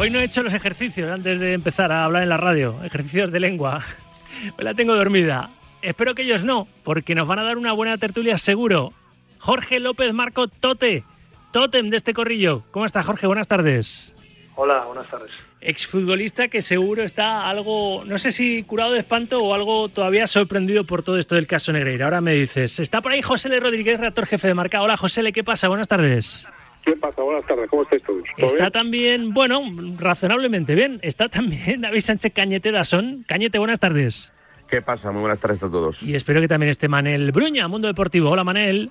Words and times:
Hoy 0.00 0.08
no 0.08 0.18
he 0.18 0.24
hecho 0.24 0.42
los 0.42 0.54
ejercicios 0.54 1.10
antes 1.10 1.38
de 1.38 1.52
empezar 1.52 1.92
a 1.92 2.06
hablar 2.06 2.22
en 2.22 2.30
la 2.30 2.38
radio, 2.38 2.74
ejercicios 2.82 3.30
de 3.30 3.38
lengua. 3.38 3.84
Hoy 4.56 4.64
la 4.64 4.72
tengo 4.72 4.96
dormida. 4.96 5.50
Espero 5.82 6.14
que 6.14 6.22
ellos 6.22 6.42
no, 6.42 6.66
porque 6.84 7.14
nos 7.14 7.28
van 7.28 7.38
a 7.38 7.42
dar 7.42 7.58
una 7.58 7.72
buena 7.72 7.98
tertulia 7.98 8.38
seguro. 8.38 8.94
Jorge 9.40 9.78
López 9.78 10.14
Marco 10.14 10.48
Tote, 10.48 11.04
Totem 11.52 11.90
de 11.90 11.98
este 11.98 12.14
corrillo. 12.14 12.62
¿Cómo 12.70 12.86
está 12.86 13.02
Jorge? 13.02 13.26
Buenas 13.26 13.46
tardes. 13.46 14.14
Hola, 14.54 14.84
buenas 14.86 15.06
tardes. 15.06 15.32
Exfutbolista 15.60 16.48
que 16.48 16.62
seguro 16.62 17.02
está 17.02 17.46
algo, 17.50 18.02
no 18.06 18.16
sé 18.16 18.30
si 18.32 18.62
curado 18.62 18.92
de 18.92 19.00
espanto 19.00 19.44
o 19.44 19.52
algo 19.52 19.90
todavía 19.90 20.26
sorprendido 20.26 20.84
por 20.84 21.02
todo 21.02 21.18
esto 21.18 21.34
del 21.34 21.46
caso 21.46 21.74
Negreira. 21.74 22.06
Ahora 22.06 22.22
me 22.22 22.32
dices, 22.32 22.80
está 22.80 23.02
por 23.02 23.12
ahí 23.12 23.20
José 23.20 23.48
L. 23.48 23.60
Rodríguez, 23.60 24.00
redactor 24.00 24.24
jefe 24.24 24.48
de 24.48 24.54
marca. 24.54 24.80
Hola 24.80 24.96
José 24.96 25.20
L., 25.20 25.30
¿qué 25.34 25.44
pasa? 25.44 25.68
Buenas 25.68 25.88
tardes. 25.88 26.48
¿Qué 26.90 26.96
pasa? 26.96 27.22
Buenas 27.22 27.46
tardes, 27.46 27.70
¿cómo 27.70 27.82
estáis 27.82 28.02
todos? 28.02 28.24
Está 28.36 28.72
también, 28.72 29.32
bueno, 29.32 29.62
razonablemente 29.96 30.74
bien. 30.74 30.98
Está 31.02 31.28
también 31.28 31.80
David 31.82 32.00
Sánchez 32.00 32.32
Cañete 32.32 32.72
Dasón. 32.72 33.24
Cañete, 33.28 33.60
buenas 33.60 33.78
tardes. 33.78 34.32
¿Qué 34.68 34.82
pasa? 34.82 35.12
Muy 35.12 35.20
buenas 35.20 35.38
tardes 35.38 35.62
a 35.62 35.70
todos. 35.70 36.02
Y 36.02 36.16
espero 36.16 36.40
que 36.40 36.48
también 36.48 36.70
esté 36.70 36.88
Manel 36.88 37.30
Bruña, 37.30 37.68
Mundo 37.68 37.86
Deportivo. 37.86 38.30
Hola 38.30 38.42
Manel. 38.42 38.90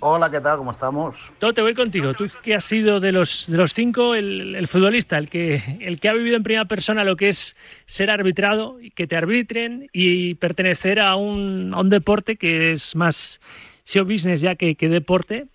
Hola, 0.00 0.30
¿qué 0.30 0.38
tal? 0.38 0.58
¿Cómo 0.58 0.70
estamos? 0.70 1.32
Todo 1.38 1.54
te 1.54 1.62
voy 1.62 1.74
contigo. 1.74 2.12
Tú 2.12 2.28
que 2.42 2.54
has 2.54 2.64
sido 2.64 3.00
de 3.00 3.10
los, 3.10 3.46
de 3.50 3.56
los 3.56 3.72
cinco 3.72 4.14
el, 4.14 4.68
futbolista, 4.68 5.16
el 5.16 5.30
que, 5.30 5.78
el 5.80 6.00
que 6.00 6.10
ha 6.10 6.12
vivido 6.12 6.36
en 6.36 6.42
primera 6.42 6.66
persona 6.66 7.04
lo 7.04 7.16
que 7.16 7.30
es 7.30 7.56
ser 7.86 8.10
arbitrado, 8.10 8.76
que 8.94 9.06
te 9.06 9.16
arbitren 9.16 9.88
y 9.94 10.34
pertenecer 10.34 11.00
a 11.00 11.16
un, 11.16 11.70
a 11.72 11.80
un 11.80 11.88
deporte 11.88 12.36
que 12.36 12.72
es 12.72 12.94
más 12.94 13.40
show 13.84 14.04
business 14.04 14.40
ya 14.40 14.54
que, 14.54 14.74
que 14.74 14.88
deporte. 14.88 15.46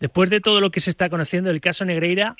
Después 0.00 0.30
de 0.30 0.40
todo 0.40 0.60
lo 0.60 0.70
que 0.70 0.80
se 0.80 0.90
está 0.90 1.08
conociendo 1.08 1.50
del 1.50 1.60
caso 1.60 1.84
Negreira, 1.84 2.36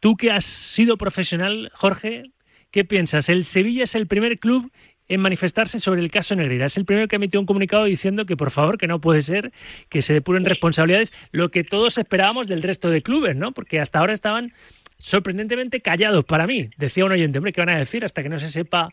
tú 0.00 0.16
que 0.16 0.30
has 0.30 0.44
sido 0.44 0.96
profesional, 0.96 1.70
Jorge, 1.74 2.30
¿qué 2.70 2.84
piensas? 2.84 3.28
¿El 3.28 3.44
Sevilla 3.44 3.84
es 3.84 3.94
el 3.94 4.06
primer 4.06 4.38
club 4.38 4.70
en 5.08 5.20
manifestarse 5.20 5.78
sobre 5.78 6.00
el 6.00 6.10
caso 6.10 6.34
Negreira. 6.34 6.66
Es 6.66 6.76
el 6.76 6.86
primero 6.86 7.06
que 7.06 7.16
ha 7.16 7.18
emitido 7.18 7.40
un 7.40 7.46
comunicado 7.46 7.84
diciendo 7.84 8.24
que, 8.24 8.36
por 8.36 8.50
favor, 8.50 8.78
que 8.78 8.86
no 8.86 9.00
puede 9.00 9.20
ser 9.20 9.52
que 9.90 10.00
se 10.00 10.14
depuren 10.14 10.44
responsabilidades, 10.44 11.12
lo 11.32 11.50
que 11.50 11.64
todos 11.64 11.98
esperábamos 11.98 12.48
del 12.48 12.62
resto 12.62 12.88
de 12.88 13.02
clubes, 13.02 13.36
¿no? 13.36 13.52
Porque 13.52 13.78
hasta 13.78 13.98
ahora 13.98 14.14
estaban 14.14 14.54
sorprendentemente 15.02 15.80
callados 15.80 16.24
para 16.24 16.46
mí. 16.46 16.70
Decía 16.76 17.04
un 17.04 17.10
oyente, 17.10 17.38
hombre, 17.38 17.52
¿qué 17.52 17.60
van 17.60 17.70
a 17.70 17.78
decir 17.78 18.04
hasta 18.04 18.22
que 18.22 18.28
no 18.28 18.38
se 18.38 18.48
sepa 18.48 18.90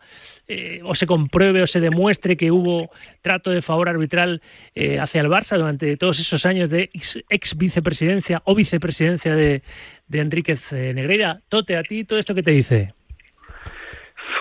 eh, 0.48 0.82
o 0.84 0.96
se 0.96 1.06
compruebe 1.06 1.62
o 1.62 1.68
se 1.68 1.80
demuestre 1.80 2.36
que 2.36 2.52
hubo 2.52 2.90
trato 3.22 3.52
de 3.52 3.62
favor 3.62 3.90
arbitral 3.90 4.42
eh, 4.74 5.00
hacia 5.00 5.22
el 5.22 5.28
Barça 5.28 5.56
durante 5.56 5.96
todos 5.98 6.20
esos 6.20 6.48
años 6.48 6.72
de 6.72 6.90
ex, 7.30 7.58
vicepresidencia 7.58 8.42
o 8.46 8.56
vicepresidencia 8.56 9.36
de, 9.36 9.62
de 10.08 10.20
Enríquez 10.20 10.74
eh, 10.74 10.94
Negreira? 10.96 11.42
Tote, 11.48 11.78
a 11.78 11.84
ti, 11.84 12.04
¿todo 12.04 12.18
esto 12.18 12.34
qué 12.34 12.42
te 12.42 12.52
dice? 12.52 12.94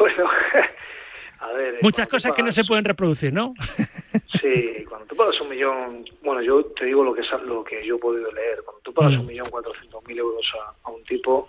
Bueno, 0.01 0.25
Muchas 1.83 2.09
cosas 2.09 2.33
que 2.33 2.43
no 2.43 2.51
se 2.51 2.65
pueden 2.65 2.85
reproducir, 2.85 3.33
¿no? 3.33 3.53
sí, 4.41 4.78
pagas 5.19 5.41
un 5.41 5.51
millón, 5.51 6.05
bueno, 6.23 6.41
yo 6.41 6.65
te 6.65 6.87
digo 6.87 7.05
lo 7.05 7.13
que 7.13 7.23
lo 7.47 7.65
que 7.65 7.85
yo 7.87 7.97
he 7.97 7.99
podido 7.99 8.33
leer, 8.33 8.63
cuando 8.65 8.81
tú 8.83 8.95
pagas 8.95 9.13
mm. 9.13 9.21
un 9.21 9.27
millón 9.27 9.51
cuatrocientos 9.51 10.03
mil 10.07 10.19
euros 10.19 10.47
a, 10.85 10.91
un 10.91 11.05
tipo, 11.05 11.47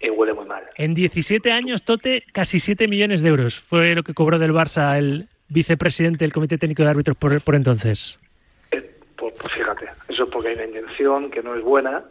eh, 0.00 0.10
huele 0.10 0.32
muy 0.32 0.46
mal. 0.46 0.64
En 0.76 0.94
17 0.94 1.52
años, 1.52 1.82
Tote, 1.82 2.24
casi 2.32 2.60
7 2.60 2.88
millones 2.88 3.22
de 3.22 3.28
euros 3.28 3.60
fue 3.60 3.94
lo 3.94 4.02
que 4.02 4.14
cobró 4.14 4.38
del 4.38 4.52
Barça 4.52 4.96
el 4.96 5.28
vicepresidente 5.48 6.24
del 6.24 6.32
Comité 6.32 6.56
Técnico 6.56 6.82
de 6.82 6.88
Árbitros 6.88 7.16
por, 7.16 7.38
por 7.42 7.54
entonces. 7.54 8.18
Eh, 8.70 8.94
pues, 9.16 9.34
pues, 9.38 9.52
fíjate, 9.52 9.90
eso 10.08 10.24
es 10.24 10.30
porque 10.30 10.48
hay 10.48 10.54
una 10.54 10.64
intención 10.64 11.30
que 11.30 11.42
no 11.42 11.54
es 11.54 11.62
buena 11.62 12.04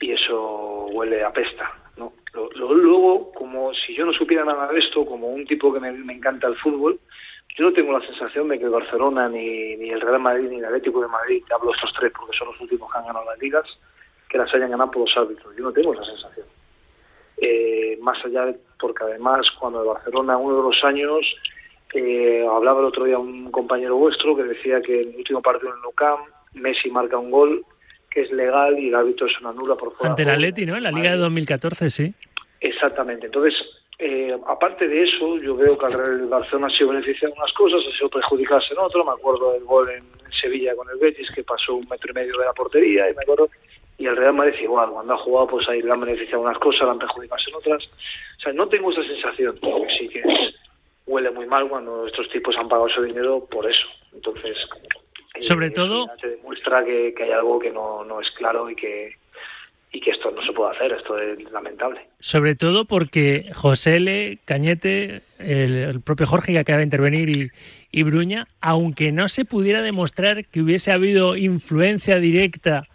y 0.00 0.12
eso 0.12 0.86
huele 0.88 1.24
a 1.24 1.32
pesta. 1.32 1.72
¿no? 1.96 2.12
Luego, 2.54 3.32
como 3.32 3.72
si 3.74 3.94
yo 3.94 4.04
no 4.04 4.12
supiera 4.12 4.44
nada 4.44 4.70
de 4.72 4.78
esto, 4.78 5.06
como 5.06 5.28
un 5.28 5.46
tipo 5.46 5.72
que 5.72 5.80
me, 5.80 5.88
encanta 6.12 6.48
el 6.48 6.56
fútbol, 6.56 6.98
yo 7.56 7.64
no 7.64 7.72
tengo 7.72 7.92
la 7.92 8.04
sensación 8.04 8.48
de 8.48 8.58
que 8.58 8.64
el 8.64 8.70
Barcelona, 8.70 9.28
ni, 9.28 9.76
ni 9.76 9.90
el 9.90 10.00
Real 10.00 10.20
Madrid, 10.20 10.48
ni 10.50 10.58
el 10.58 10.64
Atlético 10.64 11.00
de 11.00 11.08
Madrid, 11.08 11.42
te 11.46 11.54
hablo 11.54 11.72
estos 11.72 11.92
tres 11.98 12.12
porque 12.16 12.36
son 12.36 12.48
los 12.48 12.60
últimos 12.60 12.90
que 12.90 12.98
han 12.98 13.06
ganado 13.06 13.24
las 13.24 13.38
ligas, 13.38 13.64
que 14.28 14.38
las 14.38 14.52
hayan 14.54 14.70
ganado 14.70 14.90
por 14.90 15.02
los 15.02 15.16
árbitros. 15.16 15.54
Yo 15.56 15.62
no 15.62 15.72
tengo 15.72 15.94
esa 15.94 16.04
sensación. 16.04 16.46
Eh, 17.36 17.96
más 18.00 18.24
allá 18.24 18.46
de, 18.46 18.56
porque 18.78 19.04
además 19.04 19.46
cuando 19.58 19.82
el 19.82 19.88
Barcelona, 19.88 20.36
uno 20.36 20.56
de 20.56 20.62
los 20.62 20.84
años, 20.84 21.24
eh, 21.94 22.44
hablaba 22.50 22.80
el 22.80 22.86
otro 22.86 23.04
día 23.04 23.18
un 23.18 23.52
compañero 23.52 23.96
vuestro 23.96 24.34
que 24.34 24.42
decía 24.42 24.80
que 24.82 25.02
en 25.02 25.10
el 25.10 25.16
último 25.16 25.40
partido 25.40 25.70
en 25.70 25.76
el 25.76 25.82
Nou 25.82 25.92
Camp, 25.92 26.26
Messi 26.54 26.90
marca 26.90 27.18
un 27.18 27.30
gol 27.30 27.64
que 28.10 28.22
es 28.22 28.32
legal 28.32 28.78
y 28.78 28.88
el 28.88 28.94
árbitro 28.94 29.28
se 29.28 29.46
anula 29.46 29.76
por 29.76 29.94
fuera. 29.94 30.10
Ante 30.10 30.22
el 30.22 30.30
Atleti, 30.30 30.66
¿no? 30.66 30.76
En 30.76 30.82
la 30.82 30.90
Liga 30.90 31.10
de 31.10 31.18
2014, 31.18 31.90
sí. 31.90 32.14
Exactamente. 32.60 33.26
Entonces, 33.26 33.54
eh, 33.98 34.36
aparte 34.46 34.88
de 34.88 35.04
eso, 35.04 35.38
yo 35.38 35.54
veo 35.54 35.78
que 35.78 35.86
el 35.86 36.26
Barcelona 36.26 36.66
ha 36.66 36.76
sido 36.76 36.90
beneficiado 36.90 37.32
en 37.32 37.40
unas 37.40 37.52
cosas, 37.52 37.80
ha 37.86 37.96
sido 37.96 38.10
perjudicarse 38.10 38.72
en 38.72 38.80
otras. 38.80 39.06
Me 39.06 39.12
acuerdo 39.12 39.52
del 39.52 39.64
gol 39.64 39.88
en 39.90 40.04
Sevilla 40.32 40.74
con 40.74 40.88
el 40.90 40.98
Betis, 40.98 41.30
que 41.30 41.44
pasó 41.44 41.74
un 41.74 41.88
metro 41.88 42.10
y 42.10 42.14
medio 42.14 42.36
de 42.36 42.44
la 42.44 42.52
portería, 42.52 43.08
y 43.08 43.14
me 43.14 43.22
acuerdo. 43.22 43.48
Y 43.96 44.06
el 44.06 44.16
Real 44.16 44.34
Madrid 44.34 44.58
igual, 44.60 44.90
cuando 44.90 45.14
ha 45.14 45.18
jugado, 45.18 45.46
pues 45.46 45.68
ahí 45.68 45.80
le 45.80 45.92
han 45.92 46.00
beneficiado 46.00 46.42
unas 46.42 46.58
cosas, 46.58 46.82
le 46.82 46.90
han 46.90 46.98
perjudicado 46.98 47.40
en 47.46 47.54
otras. 47.54 47.84
O 47.84 48.40
sea, 48.40 48.52
no 48.52 48.68
tengo 48.68 48.90
esa 48.90 49.04
sensación, 49.04 49.58
sí 49.96 50.08
que 50.08 50.22
huele 51.06 51.30
muy 51.30 51.46
mal 51.46 51.68
cuando 51.68 52.06
estos 52.06 52.28
tipos 52.30 52.56
han 52.56 52.68
pagado 52.68 52.88
su 52.88 53.02
dinero 53.02 53.46
por 53.48 53.70
eso. 53.70 53.86
Entonces, 54.12 54.56
sobre 55.40 55.70
todo... 55.70 56.06
Se 56.20 56.30
demuestra 56.30 56.84
que, 56.84 57.14
hay 57.16 57.30
algo 57.30 57.60
que 57.60 57.70
no, 57.70 58.04
no 58.04 58.20
es 58.20 58.30
claro 58.32 58.68
y 58.68 58.74
que, 58.74 59.14
y 59.94 60.00
que 60.00 60.10
esto 60.10 60.32
no 60.32 60.44
se 60.44 60.52
puede 60.52 60.74
hacer, 60.74 60.92
esto 60.92 61.16
es 61.16 61.52
lamentable. 61.52 62.00
Sobre 62.18 62.56
todo 62.56 62.84
porque 62.84 63.48
José 63.54 63.96
L., 63.96 64.38
Cañete, 64.44 65.22
el, 65.38 66.00
propio 66.00 66.26
Jorge 66.26 66.52
que 66.52 66.58
acaba 66.58 66.78
de 66.78 66.84
intervenir 66.84 67.52
y, 67.92 68.02
Bruña, 68.02 68.48
aunque 68.60 69.12
no 69.12 69.28
se 69.28 69.44
pudiera 69.44 69.82
demostrar 69.82 70.46
que 70.46 70.60
hubiese 70.62 70.90
habido 70.90 71.36
influencia 71.36 72.18
directa 72.18 72.88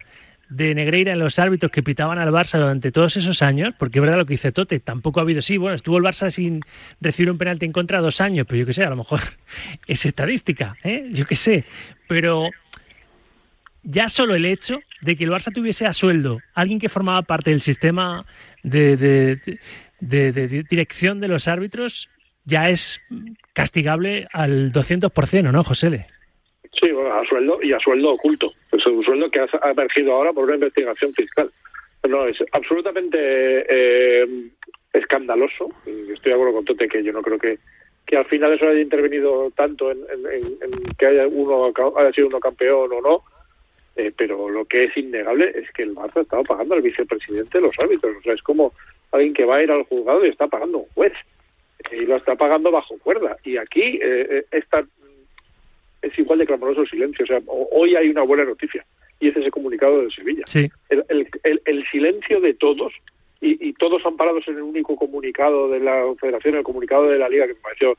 de 0.49 0.75
Negreira 0.75 1.13
en 1.13 1.19
los 1.19 1.39
árbitros 1.39 1.71
que 1.71 1.83
pitaban 1.83 2.19
al 2.19 2.33
Barça 2.33 2.59
durante 2.59 2.91
todos 2.91 3.15
esos 3.15 3.41
años, 3.43 3.73
porque 3.79 3.99
es 3.99 4.01
verdad 4.01 4.17
lo 4.17 4.25
que 4.25 4.33
dice 4.33 4.51
Tote, 4.51 4.81
tampoco 4.81 5.21
ha 5.21 5.23
habido, 5.23 5.41
sí, 5.41 5.55
bueno, 5.55 5.75
estuvo 5.75 5.97
el 5.97 6.03
Barça 6.03 6.29
sin 6.29 6.59
recibir 6.99 7.31
un 7.31 7.37
penalti 7.37 7.65
en 7.65 7.71
contra 7.71 8.01
dos 8.01 8.19
años, 8.19 8.45
pero 8.45 8.59
yo 8.59 8.65
qué 8.65 8.73
sé, 8.73 8.83
a 8.83 8.89
lo 8.89 8.97
mejor 8.97 9.21
es 9.87 10.05
estadística, 10.05 10.75
¿eh? 10.83 11.07
yo 11.13 11.25
qué 11.25 11.37
sé, 11.37 11.63
pero 12.09 12.49
ya 13.89 14.07
solo 14.07 14.35
el 14.35 14.45
hecho 14.45 14.79
de 15.01 15.15
que 15.15 15.23
el 15.23 15.31
Barça 15.31 15.53
tuviese 15.53 15.85
a 15.85 15.93
sueldo 15.93 16.39
alguien 16.53 16.79
que 16.79 16.89
formaba 16.89 17.21
parte 17.23 17.49
del 17.49 17.61
sistema 17.61 18.25
de, 18.63 18.97
de 18.97 20.65
dirección 20.69 21.19
de 21.19 21.27
los 21.27 21.47
árbitros 21.47 22.09
ya 22.45 22.69
es 22.69 23.01
castigable 23.53 24.27
al 24.31 24.71
200%, 24.71 25.51
¿no, 25.51 25.63
José 25.63 25.89
Le? 25.89 26.07
Sí, 26.81 26.89
a 26.89 27.27
sueldo 27.27 27.59
y 27.61 27.73
a 27.73 27.79
sueldo 27.79 28.11
oculto. 28.11 28.53
Es 28.71 28.85
un 28.85 29.03
sueldo 29.03 29.29
que 29.29 29.39
ha 29.39 29.71
emergido 29.71 30.13
ahora 30.13 30.33
por 30.33 30.45
una 30.45 30.55
investigación 30.55 31.13
fiscal. 31.13 31.49
No, 32.07 32.25
es 32.25 32.37
absolutamente 32.53 33.17
eh, 33.19 34.25
escandaloso. 34.93 35.69
Estoy 35.85 36.31
de 36.31 36.33
acuerdo 36.33 36.53
con 36.53 36.65
Tote 36.65 36.87
que 36.87 37.03
yo 37.03 37.11
no 37.11 37.21
creo 37.21 37.37
que, 37.37 37.59
que 38.05 38.17
al 38.17 38.25
final 38.25 38.53
eso 38.53 38.67
haya 38.67 38.81
intervenido 38.81 39.51
tanto 39.51 39.91
en, 39.91 39.99
que 40.97 41.05
haya 41.05 41.27
uno 41.27 41.71
haya 41.97 42.11
sido 42.13 42.27
uno 42.27 42.39
campeón 42.39 42.91
o 42.93 43.01
no. 43.01 43.23
Eh, 43.99 44.13
pero 44.15 44.49
lo 44.49 44.63
que 44.63 44.85
es 44.85 44.95
innegable 44.95 45.51
es 45.53 45.69
que 45.71 45.83
el 45.83 45.93
Barça 45.93 46.17
ha 46.17 46.21
estado 46.21 46.43
pagando 46.43 46.73
al 46.73 46.81
vicepresidente 46.81 47.57
de 47.57 47.65
los 47.65 47.73
árbitros. 47.83 48.15
O 48.17 48.21
sea, 48.21 48.33
es 48.33 48.41
como 48.41 48.71
alguien 49.11 49.33
que 49.33 49.43
va 49.43 49.57
a 49.57 49.63
ir 49.63 49.69
al 49.69 49.83
juzgado 49.83 50.25
y 50.25 50.29
está 50.29 50.47
pagando 50.47 50.77
un 50.77 50.85
juez. 50.93 51.11
Y 51.91 52.05
lo 52.05 52.15
está 52.15 52.35
pagando 52.35 52.71
bajo 52.71 52.97
cuerda. 52.99 53.35
Y 53.43 53.57
aquí 53.57 53.99
eh, 54.01 54.45
esta 54.51 54.85
es 56.01 56.17
igual 56.17 56.39
de 56.39 56.45
clamoroso 56.45 56.81
el 56.81 56.89
silencio. 56.89 57.25
O 57.25 57.27
sea, 57.27 57.41
hoy 57.45 57.97
hay 57.97 58.07
una 58.07 58.21
buena 58.21 58.45
noticia 58.45 58.85
y 59.19 59.27
es 59.27 59.35
ese 59.35 59.51
comunicado 59.51 60.01
de 60.01 60.11
Sevilla. 60.11 60.43
Sí. 60.47 60.69
El, 60.87 61.03
el, 61.43 61.61
el, 61.65 61.85
silencio 61.89 62.39
de 62.39 62.53
todos 62.53 62.93
y, 63.41 63.67
y, 63.67 63.73
todos 63.73 64.05
amparados 64.05 64.47
en 64.47 64.55
el 64.55 64.61
único 64.61 64.95
comunicado 64.95 65.69
de 65.69 65.81
la 65.81 66.05
Federación, 66.21 66.55
el 66.55 66.63
comunicado 66.63 67.09
de 67.09 67.19
la 67.19 67.27
Liga, 67.27 67.47
que 67.47 67.53
me 67.53 67.59
pareció 67.59 67.97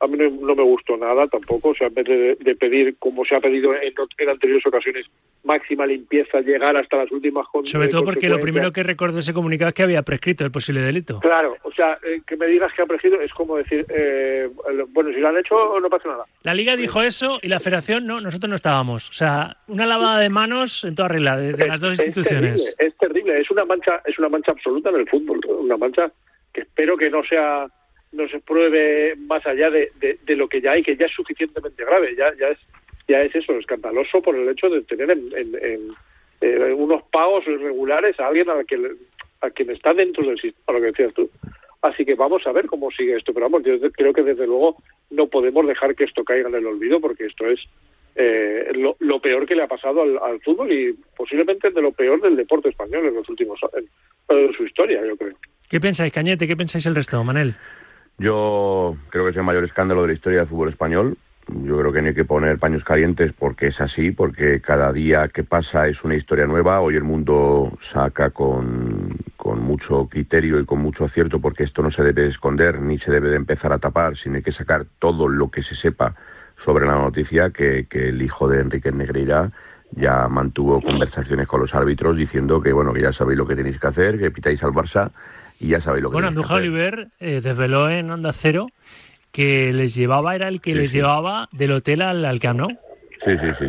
a 0.00 0.06
mí 0.06 0.16
no, 0.16 0.54
me 0.54 0.62
gustó 0.62 0.96
nada 0.96 1.26
tampoco, 1.26 1.70
o 1.70 1.74
sea, 1.74 1.88
en 1.88 1.94
vez 1.94 2.06
de, 2.38 2.54
pedir, 2.54 2.96
como 2.98 3.24
se 3.24 3.34
ha 3.34 3.40
pedido 3.40 3.74
en, 3.74 3.92
en, 4.18 4.28
anteriores 4.28 4.64
ocasiones, 4.66 5.06
máxima 5.44 5.86
limpieza, 5.86 6.40
llegar 6.40 6.76
hasta 6.76 6.98
las 6.98 7.10
últimas 7.10 7.46
Sobre 7.64 7.88
todo 7.88 8.04
porque 8.04 8.28
lo 8.28 8.38
primero 8.38 8.72
que 8.72 8.82
recuerdo 8.82 9.18
ese 9.18 9.34
comunicado 9.34 9.70
es 9.70 9.74
que 9.74 9.82
había 9.82 10.02
prescrito 10.02 10.44
el 10.44 10.50
posible 10.50 10.80
delito. 10.80 11.18
Claro, 11.20 11.56
o 11.62 11.72
sea, 11.72 11.98
eh, 12.04 12.20
que 12.26 12.36
me 12.36 12.46
digas 12.46 12.72
que 12.74 12.82
ha 12.82 12.86
prescrito 12.86 13.20
es 13.20 13.32
como 13.32 13.56
decir, 13.56 13.84
eh, 13.88 14.48
bueno, 14.90 15.10
si 15.12 15.20
lo 15.20 15.28
han 15.28 15.38
hecho 15.38 15.80
no 15.80 15.90
pasa 15.90 16.08
nada. 16.08 16.24
La 16.42 16.54
Liga 16.54 16.76
dijo 16.76 17.02
eso 17.02 17.38
y 17.42 17.48
la 17.48 17.58
Federación 17.58 18.06
no, 18.06 18.20
nosotros 18.20 18.48
no 18.48 18.56
estábamos. 18.56 19.10
O 19.10 19.12
sea, 19.12 19.56
una 19.66 19.86
lavada 19.86 20.20
de 20.20 20.28
manos 20.28 20.84
en 20.84 20.94
toda 20.94 21.08
regla 21.08 21.36
de, 21.36 21.66
las 21.66 21.80
dos 21.80 21.98
instituciones. 21.98 22.54
Es 22.54 22.74
terrible, 22.74 22.86
es 22.86 22.96
terrible, 22.96 23.40
es 23.40 23.50
una 23.50 23.64
mancha, 23.64 24.00
es 24.04 24.18
una 24.18 24.28
mancha 24.28 24.52
absoluta 24.52 24.90
en 24.90 24.96
el 24.96 25.08
fútbol, 25.08 25.40
una 25.60 25.76
mancha 25.76 26.12
que 26.52 26.62
espero 26.62 26.96
que 26.96 27.10
no 27.10 27.22
sea 27.24 27.66
no 28.12 28.28
se 28.28 28.40
pruebe 28.40 29.14
más 29.16 29.46
allá 29.46 29.70
de, 29.70 29.90
de, 30.00 30.36
lo 30.36 30.48
que 30.48 30.60
ya 30.60 30.72
hay, 30.72 30.82
que 30.82 30.96
ya 30.96 31.06
es 31.06 31.12
suficientemente 31.12 31.84
grave, 31.84 32.14
ya, 32.16 32.32
ya 32.38 32.48
es 32.48 32.58
ya 33.08 33.22
es 33.22 33.34
eso, 33.34 33.54
escandaloso 33.54 34.20
por 34.20 34.36
el 34.36 34.48
hecho 34.48 34.68
de 34.68 34.82
tener 34.82 35.10
en, 35.10 35.32
en, 35.34 35.90
eh, 36.42 36.72
unos 36.74 37.02
pagos 37.04 37.46
irregulares 37.46 38.20
a 38.20 38.28
alguien 38.28 38.50
a, 38.50 38.62
que, 38.64 38.76
a 39.40 39.50
quien 39.50 39.70
está 39.70 39.94
dentro 39.94 40.26
del 40.26 40.38
sistema, 40.38 40.78
lo 40.78 40.80
que 40.80 40.86
decías 40.88 41.14
tú. 41.14 41.30
Así 41.80 42.04
que 42.04 42.14
vamos 42.14 42.46
a 42.46 42.52
ver 42.52 42.66
cómo 42.66 42.90
sigue 42.90 43.16
esto. 43.16 43.32
Pero 43.32 43.48
vamos, 43.48 43.62
yo 43.64 43.80
creo 43.92 44.12
que 44.12 44.22
desde 44.22 44.46
luego 44.46 44.76
no 45.10 45.26
podemos 45.28 45.66
dejar 45.66 45.94
que 45.94 46.04
esto 46.04 46.22
caiga 46.22 46.48
en 46.48 46.56
el 46.56 46.66
olvido 46.66 47.00
porque 47.00 47.26
esto 47.26 47.46
es 47.46 47.60
eh, 48.16 48.72
lo, 48.74 49.20
peor 49.20 49.46
que 49.46 49.54
le 49.54 49.62
ha 49.62 49.68
pasado 49.68 50.02
al, 50.02 50.40
fútbol 50.40 50.72
y 50.72 50.92
posiblemente 51.16 51.70
de 51.70 51.82
lo 51.82 51.92
peor 51.92 52.20
del 52.20 52.36
deporte 52.36 52.68
español 52.68 53.06
en 53.06 53.14
los 53.14 53.28
últimos 53.28 53.60
años, 53.72 53.88
en 54.28 54.52
su 54.54 54.64
historia, 54.64 55.04
yo 55.06 55.16
creo. 55.16 55.36
¿Qué 55.70 55.80
pensáis, 55.80 56.12
Cañete? 56.12 56.46
¿Qué 56.46 56.56
pensáis 56.56 56.84
el 56.86 56.94
resto, 56.94 57.22
Manel? 57.22 57.54
Yo 58.18 58.96
creo 59.10 59.24
que 59.24 59.30
es 59.30 59.36
el 59.36 59.44
mayor 59.44 59.62
escándalo 59.62 60.02
de 60.02 60.08
la 60.08 60.12
historia 60.12 60.40
del 60.40 60.48
fútbol 60.48 60.68
español. 60.68 61.16
Yo 61.46 61.78
creo 61.78 61.92
que 61.92 62.02
no 62.02 62.08
hay 62.08 62.14
que 62.14 62.24
poner 62.24 62.58
paños 62.58 62.84
calientes 62.84 63.32
porque 63.32 63.68
es 63.68 63.80
así, 63.80 64.10
porque 64.10 64.60
cada 64.60 64.92
día 64.92 65.28
que 65.28 65.44
pasa 65.44 65.86
es 65.86 66.04
una 66.04 66.16
historia 66.16 66.46
nueva. 66.46 66.80
Hoy 66.80 66.96
el 66.96 67.04
mundo 67.04 67.72
saca 67.80 68.30
con, 68.30 69.16
con 69.36 69.60
mucho 69.60 70.08
criterio 70.08 70.58
y 70.58 70.66
con 70.66 70.80
mucho 70.80 71.04
acierto 71.04 71.40
porque 71.40 71.62
esto 71.62 71.80
no 71.80 71.92
se 71.92 72.02
debe 72.02 72.26
esconder 72.26 72.80
ni 72.80 72.98
se 72.98 73.12
debe 73.12 73.30
de 73.30 73.36
empezar 73.36 73.72
a 73.72 73.78
tapar, 73.78 74.16
sino 74.16 74.34
hay 74.36 74.42
que 74.42 74.52
sacar 74.52 74.84
todo 74.98 75.28
lo 75.28 75.48
que 75.50 75.62
se 75.62 75.76
sepa 75.76 76.16
sobre 76.56 76.86
la 76.86 76.96
noticia 76.96 77.50
que, 77.50 77.86
que 77.88 78.08
el 78.08 78.20
hijo 78.20 78.48
de 78.48 78.60
Enrique 78.60 78.90
Negreira 78.90 79.52
ya 79.92 80.28
mantuvo 80.28 80.82
conversaciones 80.82 81.46
con 81.46 81.60
los 81.60 81.74
árbitros 81.74 82.16
diciendo 82.16 82.60
que 82.60 82.72
bueno 82.72 82.92
que 82.92 83.00
ya 83.00 83.12
sabéis 83.12 83.38
lo 83.38 83.46
que 83.46 83.56
tenéis 83.56 83.78
que 83.78 83.86
hacer, 83.86 84.18
que 84.18 84.30
pitáis 84.30 84.62
al 84.62 84.72
Barça 84.72 85.12
y 85.58 85.68
ya 85.68 85.80
sabéis 85.80 86.02
lo 86.02 86.10
que 86.10 86.14
bueno. 86.14 86.30
Bueno, 86.32 86.54
Oliver 86.54 87.08
eh, 87.20 87.40
desveló 87.42 87.90
en 87.90 88.10
Onda 88.10 88.32
Cero 88.32 88.68
que 89.32 89.72
les 89.72 89.94
llevaba, 89.94 90.34
era 90.34 90.48
el 90.48 90.60
que 90.60 90.74
les 90.74 90.92
llevaba 90.92 91.48
del 91.52 91.72
hotel 91.72 92.02
al, 92.02 92.24
al 92.24 92.40
Camp 92.40 92.60
Nou. 92.60 92.78
Sí, 93.18 93.36
sí, 93.36 93.52
sí. 93.52 93.66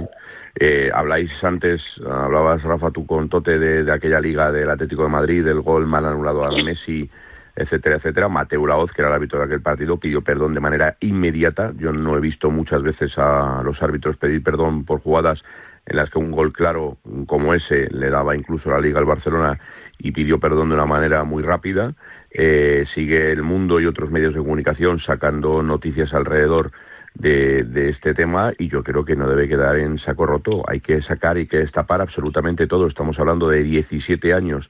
Eh, 0.59 0.91
habláis 0.93 1.43
antes, 1.43 1.99
hablabas 2.07 2.63
Rafa 2.63 2.91
tú 2.91 3.05
con 3.05 3.29
Tote 3.29 3.57
de, 3.57 3.83
de, 3.83 3.91
aquella 3.91 4.19
liga 4.19 4.51
del 4.51 4.69
Atlético 4.69 5.03
de 5.03 5.09
Madrid, 5.09 5.43
del 5.43 5.61
gol 5.61 5.87
mal 5.87 6.05
anulado 6.05 6.45
a 6.45 6.51
Messi, 6.63 7.09
etcétera, 7.55 7.95
etcétera. 7.95 8.29
Mateo 8.29 8.67
Laoz, 8.67 8.93
que 8.93 9.01
era 9.01 9.09
el 9.09 9.15
árbitro 9.15 9.39
de 9.39 9.45
aquel 9.45 9.61
partido, 9.61 9.97
pidió 9.97 10.21
perdón 10.21 10.53
de 10.53 10.59
manera 10.59 10.97
inmediata. 10.99 11.73
Yo 11.77 11.91
no 11.91 12.15
he 12.15 12.19
visto 12.19 12.51
muchas 12.51 12.83
veces 12.83 13.17
a 13.17 13.61
los 13.63 13.81
árbitros 13.81 14.17
pedir 14.17 14.43
perdón 14.43 14.85
por 14.85 15.01
jugadas 15.01 15.43
en 15.89 15.95
las 15.95 16.09
que 16.09 16.19
un 16.19 16.31
gol 16.31 16.53
claro 16.53 16.97
como 17.25 17.53
ese 17.53 17.89
le 17.91 18.09
daba 18.09 18.35
incluso 18.35 18.69
la 18.69 18.79
liga 18.79 18.99
al 18.99 19.05
Barcelona 19.05 19.59
y 19.97 20.11
pidió 20.11 20.39
perdón 20.39 20.69
de 20.69 20.75
una 20.75 20.85
manera 20.85 21.23
muy 21.23 21.43
rápida. 21.43 21.95
Eh, 22.31 22.83
sigue 22.85 23.31
el 23.31 23.41
mundo 23.41 23.79
y 23.79 23.87
otros 23.87 24.11
medios 24.11 24.35
de 24.35 24.39
comunicación 24.39 24.99
sacando 24.99 25.63
noticias 25.63 26.13
alrededor 26.13 26.71
de, 27.15 27.89
este 27.89 28.13
tema 28.13 28.53
y 28.57 28.67
yo 28.67 28.83
creo 28.83 29.03
que 29.03 29.15
no 29.15 29.27
debe 29.27 29.47
quedar 29.47 29.77
en 29.77 29.97
saco 29.97 30.27
roto. 30.27 30.63
Hay 30.67 30.79
que 30.79 31.01
sacar 31.01 31.37
y 31.39 31.47
que 31.47 31.57
destapar 31.57 32.01
absolutamente 32.01 32.67
todo. 32.67 32.87
Estamos 32.87 33.19
hablando 33.19 33.49
de 33.49 33.63
17 33.63 34.33
años 34.33 34.69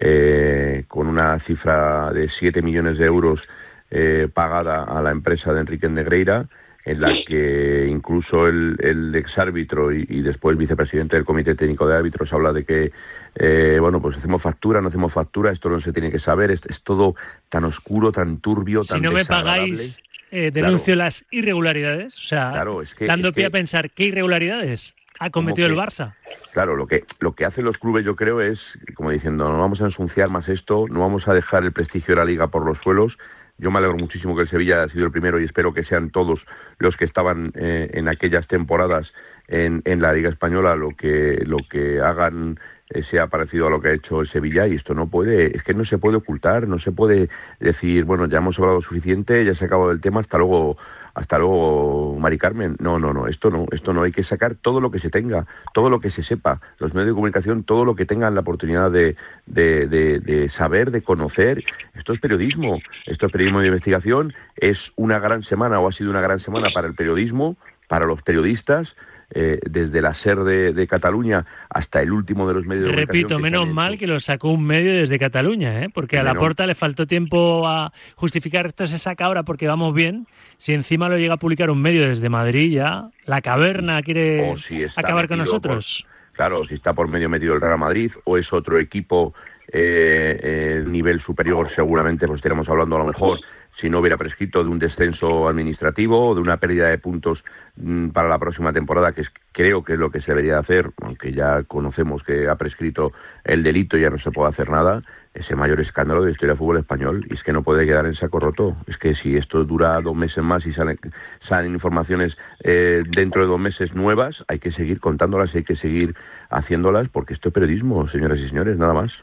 eh, 0.00 0.84
con 0.88 1.06
una 1.06 1.38
cifra 1.38 2.12
de 2.12 2.28
7 2.28 2.60
millones 2.60 2.98
de 2.98 3.06
euros 3.06 3.48
eh, 3.90 4.28
pagada 4.32 4.82
a 4.82 5.00
la 5.00 5.12
empresa 5.12 5.54
de 5.54 5.60
Enrique 5.60 5.88
Negreira 5.88 6.48
en 6.86 7.00
la 7.00 7.12
que 7.26 7.88
incluso 7.90 8.46
el, 8.46 8.76
el 8.78 9.12
exárbitro 9.16 9.92
y, 9.92 10.06
y, 10.08 10.22
después 10.22 10.56
vicepresidente 10.56 11.16
del 11.16 11.24
Comité 11.24 11.56
Técnico 11.56 11.86
de 11.88 11.96
Árbitros 11.96 12.32
habla 12.32 12.52
de 12.52 12.64
que, 12.64 12.92
eh, 13.34 13.78
bueno, 13.80 14.00
pues 14.00 14.16
hacemos 14.16 14.40
factura, 14.40 14.80
no 14.80 14.86
hacemos 14.88 15.12
factura, 15.12 15.50
esto 15.50 15.68
no 15.68 15.80
se 15.80 15.92
tiene 15.92 16.12
que 16.12 16.20
saber, 16.20 16.52
es, 16.52 16.60
es 16.66 16.82
todo 16.84 17.16
tan 17.48 17.64
oscuro, 17.64 18.12
tan 18.12 18.38
turbio, 18.38 18.84
si 18.84 18.90
tan 18.90 19.02
no 19.02 19.10
me 19.10 19.24
pagáis, 19.24 20.00
eh, 20.30 20.52
denuncio 20.52 20.94
Claro. 20.94 21.04
las 21.06 21.24
irregularidades, 21.32 22.16
o 22.18 22.22
sea, 22.22 22.50
Claro, 22.52 22.80
es 22.80 22.94
que- 22.94 23.06
dando 23.06 23.28
es 23.28 23.34
pie 23.34 23.42
que- 23.42 23.46
a 23.48 23.50
pensar 23.50 23.90
qué 23.90 24.04
irregularidades 24.04 24.94
ha 25.18 25.30
cometido 25.30 25.66
que- 25.66 25.74
el 25.74 25.78
Barça. 25.80 26.14
Claro, 26.52 26.76
lo 26.76 26.86
que, 26.86 27.04
lo 27.20 27.34
que 27.34 27.44
hacen 27.44 27.64
los 27.64 27.76
clubes 27.78 28.04
yo 28.04 28.14
creo 28.16 28.40
es, 28.40 28.78
como 28.94 29.10
diciendo, 29.10 29.50
no 29.52 29.58
vamos 29.58 29.82
a 29.82 29.86
ensuciar 29.86 30.30
más 30.30 30.48
esto, 30.48 30.86
no 30.88 31.00
vamos 31.00 31.26
a 31.28 31.34
dejar 31.34 31.64
el 31.64 31.72
prestigio 31.72 32.14
de 32.14 32.20
la 32.20 32.24
liga 32.24 32.46
por 32.46 32.64
los 32.64 32.78
suelos. 32.78 33.18
Yo 33.58 33.70
me 33.70 33.78
alegro 33.78 33.96
muchísimo 33.96 34.36
que 34.36 34.42
el 34.42 34.48
Sevilla 34.48 34.82
haya 34.82 34.88
sido 34.88 35.06
el 35.06 35.12
primero 35.12 35.40
y 35.40 35.44
espero 35.44 35.72
que 35.72 35.82
sean 35.82 36.10
todos 36.10 36.46
los 36.78 36.96
que 36.96 37.04
estaban 37.04 37.52
eh, 37.54 37.90
en 37.94 38.08
aquellas 38.08 38.46
temporadas 38.46 39.14
en, 39.48 39.82
en 39.84 40.02
la 40.02 40.12
Liga 40.12 40.28
Española 40.28 40.76
lo 40.76 40.90
que, 40.90 41.42
lo 41.46 41.58
que 41.68 42.00
hagan 42.00 42.58
eh, 42.88 43.02
sea 43.02 43.26
parecido 43.26 43.66
a 43.66 43.70
lo 43.70 43.80
que 43.80 43.88
ha 43.88 43.92
hecho 43.92 44.20
el 44.20 44.26
Sevilla. 44.26 44.66
Y 44.66 44.74
esto 44.74 44.94
no 44.94 45.08
puede, 45.08 45.56
es 45.56 45.62
que 45.64 45.74
no 45.74 45.84
se 45.84 45.98
puede 45.98 46.18
ocultar, 46.18 46.68
no 46.68 46.78
se 46.78 46.92
puede 46.92 47.28
decir, 47.58 48.04
bueno, 48.04 48.26
ya 48.26 48.38
hemos 48.38 48.58
hablado 48.58 48.80
suficiente, 48.80 49.44
ya 49.44 49.54
se 49.54 49.64
acabado 49.64 49.90
el 49.90 50.00
tema, 50.00 50.20
hasta 50.20 50.38
luego, 50.38 50.76
hasta 51.16 51.38
luego, 51.38 52.14
Mari 52.20 52.36
Carmen. 52.36 52.76
No, 52.78 52.98
no, 52.98 53.14
no, 53.14 53.26
esto 53.26 53.50
no, 53.50 53.64
esto 53.72 53.94
no, 53.94 54.02
hay 54.02 54.12
que 54.12 54.22
sacar 54.22 54.54
todo 54.54 54.82
lo 54.82 54.90
que 54.90 54.98
se 54.98 55.08
tenga, 55.08 55.46
todo 55.72 55.88
lo 55.88 55.98
que 55.98 56.10
se 56.10 56.22
sepa, 56.22 56.60
los 56.78 56.92
medios 56.92 57.08
de 57.08 57.14
comunicación, 57.14 57.64
todo 57.64 57.86
lo 57.86 57.96
que 57.96 58.04
tengan 58.04 58.34
la 58.34 58.42
oportunidad 58.42 58.90
de, 58.90 59.16
de, 59.46 59.86
de, 59.86 60.20
de 60.20 60.50
saber, 60.50 60.90
de 60.90 61.00
conocer. 61.00 61.64
Esto 61.94 62.12
es 62.12 62.20
periodismo, 62.20 62.80
esto 63.06 63.26
es 63.26 63.32
periodismo 63.32 63.60
de 63.60 63.68
investigación, 63.68 64.34
es 64.56 64.92
una 64.96 65.18
gran 65.18 65.42
semana 65.42 65.80
o 65.80 65.88
ha 65.88 65.92
sido 65.92 66.10
una 66.10 66.20
gran 66.20 66.38
semana 66.38 66.68
para 66.74 66.86
el 66.86 66.94
periodismo, 66.94 67.56
para 67.88 68.04
los 68.04 68.20
periodistas. 68.20 68.94
Eh, 69.30 69.58
desde 69.68 70.00
la 70.00 70.14
SER 70.14 70.44
de, 70.44 70.72
de, 70.72 70.86
Cataluña 70.86 71.44
hasta 71.68 72.00
el 72.00 72.12
último 72.12 72.46
de 72.46 72.54
los 72.54 72.64
medios 72.64 72.86
de 72.86 72.92
Repito, 72.92 73.40
menos 73.40 73.66
mal 73.66 73.98
que 73.98 74.06
lo 74.06 74.20
sacó 74.20 74.50
un 74.50 74.64
medio 74.64 74.92
desde 74.92 75.18
Cataluña, 75.18 75.82
¿eh? 75.82 75.88
porque 75.92 76.16
a 76.16 76.22
la 76.22 76.36
porta 76.36 76.64
le 76.64 76.76
faltó 76.76 77.08
tiempo 77.08 77.66
a 77.66 77.92
justificar 78.14 78.66
esto 78.66 78.86
se 78.86 78.98
saca 78.98 79.24
ahora 79.24 79.42
porque 79.42 79.66
vamos 79.66 79.92
bien. 79.94 80.28
Si 80.58 80.74
encima 80.74 81.08
lo 81.08 81.18
llega 81.18 81.34
a 81.34 81.36
publicar 81.38 81.70
un 81.70 81.82
medio 81.82 82.06
desde 82.06 82.28
Madrid 82.28 82.72
ya, 82.72 83.10
la 83.24 83.40
caverna 83.40 84.00
quiere 84.02 84.56
si 84.56 84.84
acabar 84.96 85.26
con 85.26 85.38
nosotros. 85.38 86.06
Por, 86.06 86.36
claro, 86.36 86.64
si 86.64 86.74
está 86.74 86.92
por 86.94 87.08
medio 87.08 87.28
metido 87.28 87.54
el 87.54 87.60
Real 87.60 87.80
Madrid 87.80 88.12
o 88.22 88.38
es 88.38 88.52
otro 88.52 88.78
equipo 88.78 89.34
eh, 89.72 90.84
nivel 90.86 91.20
superior, 91.20 91.68
seguramente 91.68 92.26
pues 92.26 92.38
estaríamos 92.38 92.68
hablando 92.68 92.96
a 92.96 93.00
lo 93.00 93.06
mejor 93.06 93.40
si 93.76 93.90
no 93.90 93.98
hubiera 93.98 94.16
prescrito 94.16 94.64
de 94.64 94.70
un 94.70 94.78
descenso 94.78 95.48
administrativo 95.48 96.28
o 96.28 96.34
de 96.34 96.40
una 96.40 96.56
pérdida 96.56 96.88
de 96.88 96.96
puntos 96.96 97.44
mmm, 97.76 98.08
para 98.08 98.26
la 98.26 98.38
próxima 98.38 98.72
temporada, 98.72 99.12
que 99.12 99.22
creo 99.52 99.84
que 99.84 99.92
es 99.92 99.98
lo 99.98 100.10
que 100.10 100.22
se 100.22 100.32
debería 100.32 100.58
hacer, 100.58 100.92
aunque 101.02 101.34
ya 101.34 101.62
conocemos 101.64 102.24
que 102.24 102.48
ha 102.48 102.56
prescrito 102.56 103.12
el 103.44 103.62
delito 103.62 103.98
y 103.98 104.00
ya 104.00 104.08
no 104.08 104.16
se 104.16 104.30
puede 104.30 104.48
hacer 104.48 104.70
nada, 104.70 105.02
ese 105.34 105.56
mayor 105.56 105.78
escándalo 105.80 106.22
de 106.22 106.28
la 106.28 106.30
historia 106.30 106.52
del 106.52 106.58
fútbol 106.58 106.78
español. 106.78 107.26
Y 107.28 107.34
es 107.34 107.42
que 107.42 107.52
no 107.52 107.62
puede 107.62 107.84
quedar 107.84 108.06
en 108.06 108.14
saco 108.14 108.40
roto. 108.40 108.78
Es 108.86 108.96
que 108.96 109.12
si 109.12 109.36
esto 109.36 109.62
dura 109.64 110.00
dos 110.00 110.16
meses 110.16 110.42
más 110.42 110.64
y 110.64 110.72
salen, 110.72 110.98
salen 111.38 111.74
informaciones 111.74 112.38
eh, 112.60 113.02
dentro 113.10 113.42
de 113.42 113.48
dos 113.48 113.60
meses 113.60 113.94
nuevas, 113.94 114.42
hay 114.48 114.58
que 114.58 114.70
seguir 114.70 115.00
contándolas, 115.00 115.54
hay 115.54 115.64
que 115.64 115.76
seguir 115.76 116.16
haciéndolas, 116.48 117.10
porque 117.10 117.34
esto 117.34 117.50
es 117.50 117.52
periodismo, 117.52 118.06
señoras 118.06 118.40
y 118.40 118.48
señores, 118.48 118.78
nada 118.78 118.94
más. 118.94 119.22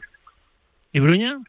¿Y 0.94 1.00
Bruña? 1.00 1.40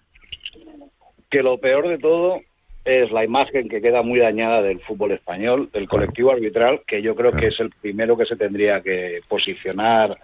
Que 1.30 1.44
lo 1.44 1.60
peor 1.60 1.88
de 1.88 2.00
todo 2.00 2.42
es 2.84 3.12
la 3.12 3.24
imagen 3.24 3.70
que 3.70 3.80
queda 3.82 4.02
muy 4.02 4.20
dañada 4.20 4.62
del 4.62 4.80
fútbol 4.82 5.12
español, 5.12 5.70
del 5.72 5.88
colectivo 5.88 6.30
claro. 6.30 6.40
arbitral, 6.40 6.82
que 6.86 7.02
yo 7.02 7.16
creo 7.16 7.32
claro. 7.32 7.42
que 7.42 7.54
es 7.54 7.60
el 7.60 7.70
primero 7.70 8.18
que 8.18 8.26
se 8.26 8.36
tendría 8.36 8.82
que 8.82 9.22
posicionar 9.28 10.18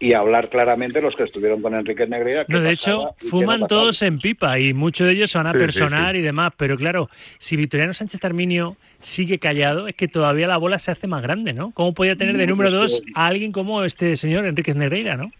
y 0.00 0.12
hablar 0.12 0.48
claramente 0.50 1.00
los 1.00 1.16
que 1.16 1.24
estuvieron 1.24 1.60
con 1.60 1.74
Enrique 1.74 2.06
Negreira. 2.06 2.44
No, 2.46 2.60
de 2.60 2.72
hecho, 2.72 3.14
fuman 3.16 3.60
no 3.60 3.66
todos 3.66 4.02
en 4.02 4.20
pipa 4.20 4.60
y 4.60 4.72
muchos 4.72 5.08
de 5.08 5.14
ellos 5.14 5.32
se 5.32 5.38
van 5.38 5.48
a 5.48 5.52
sí, 5.52 5.58
personar 5.58 6.12
sí, 6.12 6.18
sí. 6.18 6.18
y 6.18 6.22
demás, 6.22 6.52
pero 6.56 6.76
claro, 6.76 7.10
si 7.38 7.56
Victoriano 7.56 7.92
Sánchez 7.92 8.24
Arminio 8.24 8.76
sigue 9.00 9.40
callado, 9.40 9.88
es 9.88 9.96
que 9.96 10.06
todavía 10.06 10.46
la 10.46 10.56
bola 10.58 10.78
se 10.78 10.92
hace 10.92 11.08
más 11.08 11.22
grande, 11.22 11.52
¿no? 11.52 11.72
¿Cómo 11.72 11.92
podía 11.92 12.14
tener 12.14 12.36
de 12.36 12.46
número 12.46 12.70
dos 12.70 13.02
a 13.14 13.26
alguien 13.26 13.50
como 13.50 13.82
este 13.82 14.14
señor 14.16 14.46
Enrique 14.46 14.74
Negreira, 14.74 15.16
no? 15.16 15.32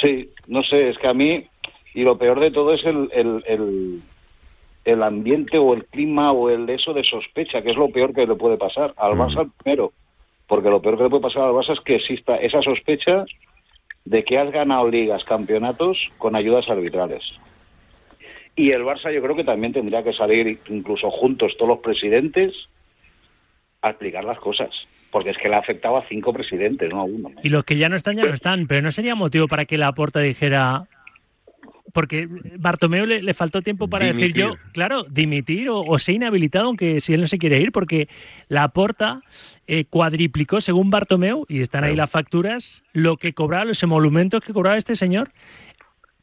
Sí, 0.00 0.30
no 0.48 0.62
sé, 0.64 0.88
es 0.90 0.98
que 0.98 1.08
a 1.08 1.14
mí, 1.14 1.46
y 1.94 2.02
lo 2.02 2.18
peor 2.18 2.40
de 2.40 2.50
todo 2.50 2.74
es 2.74 2.84
el, 2.84 3.08
el, 3.12 3.44
el 3.46 4.02
el 4.84 5.02
ambiente 5.02 5.58
o 5.58 5.74
el 5.74 5.84
clima 5.86 6.32
o 6.32 6.50
el 6.50 6.68
eso 6.68 6.92
de 6.92 7.04
sospecha, 7.04 7.62
que 7.62 7.70
es 7.70 7.76
lo 7.76 7.90
peor 7.90 8.14
que 8.14 8.26
le 8.26 8.34
puede 8.34 8.56
pasar 8.56 8.94
al 8.96 9.12
Barça 9.12 9.46
mm. 9.46 9.50
primero, 9.58 9.92
porque 10.46 10.70
lo 10.70 10.80
peor 10.80 10.96
que 10.96 11.04
le 11.04 11.10
puede 11.10 11.22
pasar 11.22 11.42
al 11.42 11.52
Barça 11.52 11.74
es 11.74 11.80
que 11.80 11.96
exista 11.96 12.36
esa 12.36 12.62
sospecha 12.62 13.24
de 14.04 14.24
que 14.24 14.38
has 14.38 14.50
ganado 14.50 14.88
ligas, 14.88 15.24
campeonatos 15.24 16.10
con 16.18 16.34
ayudas 16.34 16.68
arbitrales. 16.68 17.22
Y 18.56 18.72
el 18.72 18.82
Barça 18.82 19.12
yo 19.12 19.22
creo 19.22 19.36
que 19.36 19.44
también 19.44 19.72
tendría 19.72 20.02
que 20.02 20.12
salir 20.12 20.58
incluso 20.68 21.10
juntos 21.10 21.54
todos 21.56 21.68
los 21.68 21.78
presidentes 21.78 22.54
a 23.82 23.90
explicar 23.90 24.24
las 24.24 24.38
cosas. 24.38 24.70
Porque 25.10 25.30
es 25.30 25.38
que 25.38 25.48
le 25.48 25.56
ha 25.56 25.58
afectado 25.58 25.96
a 25.96 26.06
cinco 26.08 26.32
presidentes, 26.32 26.88
no 26.88 27.00
a 27.00 27.04
uno. 27.04 27.30
Y 27.42 27.48
los 27.48 27.64
que 27.64 27.76
ya 27.76 27.88
no 27.88 27.96
están, 27.96 28.16
ya 28.16 28.24
no 28.24 28.32
están. 28.32 28.68
Pero 28.68 28.82
no 28.82 28.92
sería 28.92 29.16
motivo 29.16 29.48
para 29.48 29.64
que 29.64 29.76
la 29.76 29.92
porta 29.92 30.20
dijera, 30.20 30.84
porque 31.92 32.28
Bartomeu 32.58 33.06
le, 33.06 33.22
le, 33.22 33.34
faltó 33.34 33.62
tiempo 33.62 33.88
para 33.88 34.06
dimitir. 34.06 34.28
decir 34.28 34.42
yo, 34.42 34.54
claro, 34.72 35.04
dimitir 35.04 35.68
o, 35.68 35.80
o 35.80 35.98
ser 35.98 36.16
inhabilitado, 36.16 36.66
aunque 36.66 37.00
si 37.00 37.14
él 37.14 37.20
no 37.20 37.26
se 37.26 37.38
quiere 37.38 37.60
ir, 37.60 37.72
porque 37.72 38.08
la 38.48 38.68
porta 38.68 39.22
eh, 39.66 39.84
cuadriplicó, 39.84 40.60
según 40.60 40.90
Bartomeu, 40.90 41.46
y 41.48 41.60
están 41.60 41.84
ahí 41.84 41.94
las 41.94 42.10
facturas, 42.10 42.82
lo 42.92 43.16
que 43.16 43.32
cobraba, 43.32 43.64
los 43.64 43.82
emolumentos 43.82 44.42
que 44.42 44.52
cobraba 44.52 44.76
este 44.76 44.96
señor. 44.96 45.30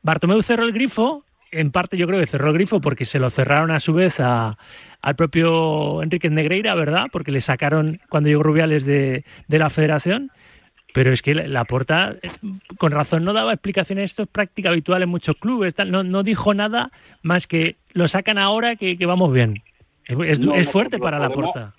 Bartomeu 0.02 0.42
cerró 0.42 0.64
el 0.64 0.74
grifo, 0.74 1.24
en 1.52 1.72
parte 1.72 1.98
yo 1.98 2.08
creo 2.08 2.20
que 2.20 2.28
cerró 2.28 2.50
el 2.50 2.56
grifo 2.56 2.82
porque 2.82 3.06
se 3.06 3.20
lo 3.20 3.30
cerraron 3.30 3.72
a 3.72 3.80
su 3.80 3.94
vez 3.94 4.20
a, 4.20 4.58
al 5.02 5.16
propio 5.16 6.04
Enrique 6.04 6.30
Negreira, 6.30 6.76
¿verdad? 6.76 7.06
Porque 7.12 7.32
le 7.32 7.42
sacaron 7.42 8.02
cuando 8.10 8.30
llegó 8.30 8.44
Rubiales 8.44 8.86
de, 8.86 9.24
de 9.48 9.60
la 9.60 9.70
federación 9.70 10.32
Pero 10.94 11.12
es 11.12 11.22
que 11.22 11.36
la 11.36 11.66
porta, 11.66 12.16
con 12.78 12.92
razón, 12.92 13.24
no 13.24 13.34
daba 13.34 13.54
explicaciones. 13.54 14.12
Esto 14.12 14.24
es 14.24 14.30
práctica 14.30 14.70
habitual 14.70 15.04
en 15.04 15.10
muchos 15.10 15.36
clubes. 15.38 15.76
No, 15.86 16.04
no 16.04 16.24
dijo 16.24 16.54
nada 16.54 16.92
más 17.22 17.46
que 17.46 17.76
lo 17.94 18.08
sacan 18.08 18.38
ahora 18.38 18.76
que, 18.76 18.98
vamos 19.06 19.32
bien. 19.34 19.62
Es, 20.08 20.70
fuerte 20.70 20.98
para 20.98 21.20
la 21.20 21.30
porta. 21.30 21.74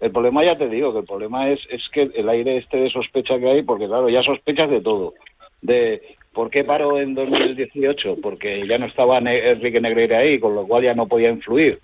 El 0.00 0.12
problema, 0.12 0.44
ya 0.44 0.56
te 0.56 0.68
digo, 0.68 0.92
que 0.92 1.00
el 1.00 1.06
problema 1.06 1.50
es, 1.50 1.60
es 1.70 1.88
que 1.88 2.02
el 2.02 2.28
aire 2.28 2.58
este 2.58 2.76
de 2.76 2.90
sospecha 2.90 3.38
que 3.38 3.48
hay, 3.48 3.62
porque 3.62 3.86
claro, 3.86 4.08
ya 4.08 4.22
sospechas 4.22 4.70
de 4.70 4.80
todo. 4.80 5.14
De 5.60 6.02
por 6.32 6.50
qué 6.50 6.62
paró 6.62 7.00
en 7.00 7.14
2018, 7.14 8.18
porque 8.22 8.64
ya 8.68 8.78
no 8.78 8.86
estaba 8.86 9.18
Enrique 9.18 9.80
Negreira 9.80 10.18
ahí, 10.18 10.38
con 10.38 10.54
lo 10.54 10.66
cual 10.66 10.84
ya 10.84 10.94
no 10.94 11.08
podía 11.08 11.30
influir. 11.30 11.80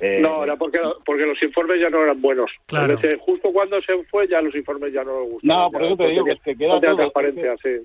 Eh, 0.00 0.20
no, 0.20 0.44
era 0.44 0.56
porque, 0.56 0.78
porque 1.04 1.26
los 1.26 1.42
informes 1.42 1.80
ya 1.80 1.90
no 1.90 2.02
eran 2.02 2.20
buenos. 2.20 2.50
Claro. 2.66 2.98
justo 3.20 3.52
cuando 3.52 3.80
se 3.82 4.02
fue 4.04 4.28
ya 4.28 4.40
los 4.40 4.54
informes 4.54 4.92
ya 4.92 5.04
no 5.04 5.24
gustaban. 5.24 5.64
No, 5.64 5.70
por 5.70 5.84
eso 5.84 5.96
te 5.96 6.06
digo 6.08 6.24
que, 6.24 6.36
que 6.44 6.56
queda 6.56 6.80
todo, 6.80 7.12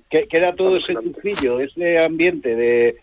que, 0.08 0.20
queda 0.28 0.54
todo 0.54 0.76
ese 0.76 0.94
tufillo, 0.94 1.60
ese 1.60 1.98
ambiente 1.98 2.54
de 2.54 2.96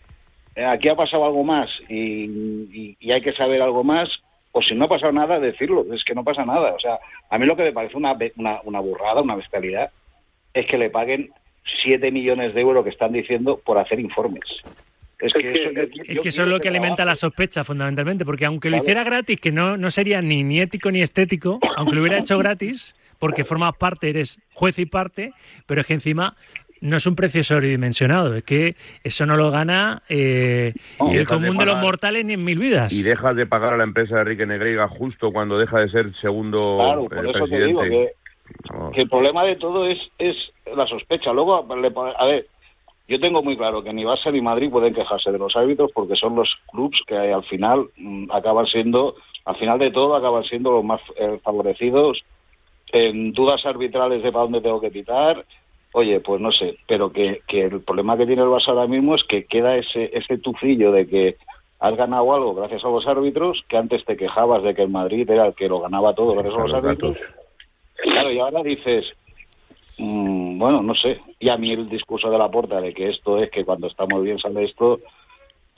eh, 0.56 0.64
aquí 0.64 0.88
ha 0.88 0.94
pasado 0.94 1.24
algo 1.24 1.42
más 1.42 1.68
y, 1.88 2.96
y, 3.00 3.12
hay 3.12 3.20
que 3.20 3.32
saber 3.32 3.60
algo 3.60 3.82
más, 3.82 4.08
o 4.52 4.62
si 4.62 4.74
no 4.74 4.84
ha 4.84 4.88
pasado 4.88 5.12
nada, 5.12 5.40
decirlo, 5.40 5.84
es 5.92 6.04
que 6.04 6.14
no 6.14 6.22
pasa 6.22 6.44
nada. 6.44 6.74
O 6.74 6.78
sea, 6.78 6.98
a 7.28 7.38
mí 7.38 7.46
lo 7.46 7.56
que 7.56 7.64
me 7.64 7.72
parece 7.72 7.96
una, 7.96 8.16
una, 8.36 8.60
una 8.62 8.80
burrada, 8.80 9.20
una 9.20 9.34
bestialidad, 9.34 9.90
es 10.52 10.66
que 10.66 10.78
le 10.78 10.90
paguen 10.90 11.30
7 11.82 12.10
millones 12.12 12.54
de 12.54 12.60
euros 12.60 12.84
que 12.84 12.90
están 12.90 13.12
diciendo 13.12 13.60
por 13.64 13.78
hacer 13.78 13.98
informes. 13.98 14.44
Es 15.24 15.32
que, 16.20 16.28
eso, 16.28 16.42
es 16.42 16.48
lo 16.48 16.60
que 16.60 16.68
alimenta 16.68 17.04
la 17.04 17.16
sospecha 17.16 17.64
fundamentalmente, 17.64 18.24
porque 18.24 18.44
aunque 18.44 18.68
lo 18.68 18.76
hiciera 18.76 19.04
gratis, 19.04 19.40
que 19.40 19.52
no, 19.52 19.76
no 19.76 19.90
sería 19.90 20.20
ni, 20.20 20.44
ni 20.44 20.60
ético 20.60 20.90
ni 20.90 21.00
estético, 21.00 21.60
aunque 21.76 21.94
lo 21.94 22.02
hubiera 22.02 22.18
hecho 22.18 22.36
gratis, 22.36 22.94
porque 23.18 23.42
formas 23.42 23.74
parte, 23.76 24.10
eres 24.10 24.38
juez 24.52 24.78
y 24.78 24.86
parte, 24.86 25.32
pero 25.66 25.80
es 25.80 25.86
que 25.86 25.94
encima 25.94 26.36
no 26.82 26.98
es 26.98 27.06
un 27.06 27.16
precio 27.16 27.42
sobredimensionado, 27.42 28.34
es 28.34 28.44
que 28.44 28.76
eso 29.02 29.24
no 29.24 29.36
lo 29.36 29.50
gana 29.50 30.02
eh, 30.10 30.74
el 31.10 31.26
común 31.26 31.56
de, 31.56 31.64
los 31.64 31.78
mortales 31.78 32.26
ni 32.26 32.34
en 32.34 32.44
mil 32.44 32.58
vidas. 32.58 32.92
Y 32.92 33.02
dejas 33.02 33.34
de 33.36 33.46
pagar 33.46 33.72
a 33.72 33.76
la 33.78 33.84
empresa 33.84 34.16
de 34.16 34.22
Enrique 34.22 34.44
Negreiga 34.44 34.86
justo 34.88 35.32
cuando 35.32 35.58
deja 35.58 35.80
de 35.80 35.88
ser 35.88 36.12
segundo 36.12 37.08
eh, 37.10 37.32
presidente. 37.32 38.14
que, 38.92 39.00
el 39.00 39.08
problema 39.08 39.44
de 39.44 39.56
todo 39.56 39.86
es, 39.88 39.98
es 40.18 40.36
la 40.76 40.86
sospecha. 40.86 41.32
Luego, 41.32 41.66
a 42.18 42.26
ver, 42.26 42.46
yo 43.06 43.20
tengo 43.20 43.42
muy 43.42 43.56
claro 43.56 43.82
que 43.82 43.92
ni 43.92 44.04
Barça 44.04 44.32
ni 44.32 44.40
Madrid 44.40 44.70
pueden 44.70 44.94
quejarse 44.94 45.30
de 45.30 45.38
los 45.38 45.54
árbitros 45.56 45.90
porque 45.92 46.16
son 46.16 46.36
los 46.36 46.48
clubs 46.70 47.00
que 47.06 47.16
al 47.16 47.44
final 47.44 47.88
mm, 47.96 48.30
acaban 48.30 48.66
siendo, 48.66 49.16
al 49.44 49.56
final 49.56 49.78
de 49.78 49.90
todo, 49.90 50.14
acaban 50.14 50.44
siendo 50.44 50.72
los 50.72 50.84
más 50.84 51.00
eh, 51.16 51.38
favorecidos 51.42 52.22
en 52.92 53.32
dudas 53.32 53.64
arbitrales 53.66 54.22
de 54.22 54.32
para 54.32 54.44
dónde 54.44 54.60
tengo 54.60 54.80
que 54.80 54.90
pitar. 54.90 55.44
Oye, 55.92 56.20
pues 56.20 56.40
no 56.40 56.50
sé, 56.50 56.78
pero 56.88 57.12
que, 57.12 57.42
que 57.46 57.64
el 57.64 57.82
problema 57.82 58.16
que 58.16 58.26
tiene 58.26 58.42
el 58.42 58.48
Barça 58.48 58.68
ahora 58.68 58.86
mismo 58.86 59.14
es 59.14 59.24
que 59.24 59.44
queda 59.44 59.76
ese, 59.76 60.10
ese 60.16 60.38
tufillo 60.38 60.90
de 60.90 61.06
que 61.06 61.36
has 61.80 61.96
ganado 61.96 62.32
algo 62.32 62.54
gracias 62.54 62.84
a 62.84 62.88
los 62.88 63.06
árbitros, 63.06 63.62
que 63.68 63.76
antes 63.76 64.04
te 64.06 64.16
quejabas 64.16 64.62
de 64.62 64.74
que 64.74 64.82
el 64.82 64.88
Madrid 64.88 65.28
era 65.28 65.46
el 65.46 65.54
que 65.54 65.68
lo 65.68 65.80
ganaba 65.80 66.14
todo 66.14 66.34
gracias 66.34 66.58
a 66.58 66.66
los 66.66 66.74
árbitros. 66.74 67.34
Claro, 68.02 68.30
y 68.30 68.38
ahora 68.38 68.62
dices, 68.62 69.12
Mm, 69.98 70.58
bueno, 70.58 70.82
no 70.82 70.94
sé. 70.94 71.20
Y 71.38 71.48
a 71.48 71.56
mí 71.56 71.72
el 71.72 71.88
discurso 71.88 72.30
de 72.30 72.38
la 72.38 72.50
puerta 72.50 72.80
de 72.80 72.92
que 72.92 73.10
esto 73.10 73.42
es 73.42 73.50
que 73.50 73.64
cuando 73.64 73.86
estamos 73.86 74.22
bien 74.22 74.38
sale 74.38 74.64
esto, 74.64 75.00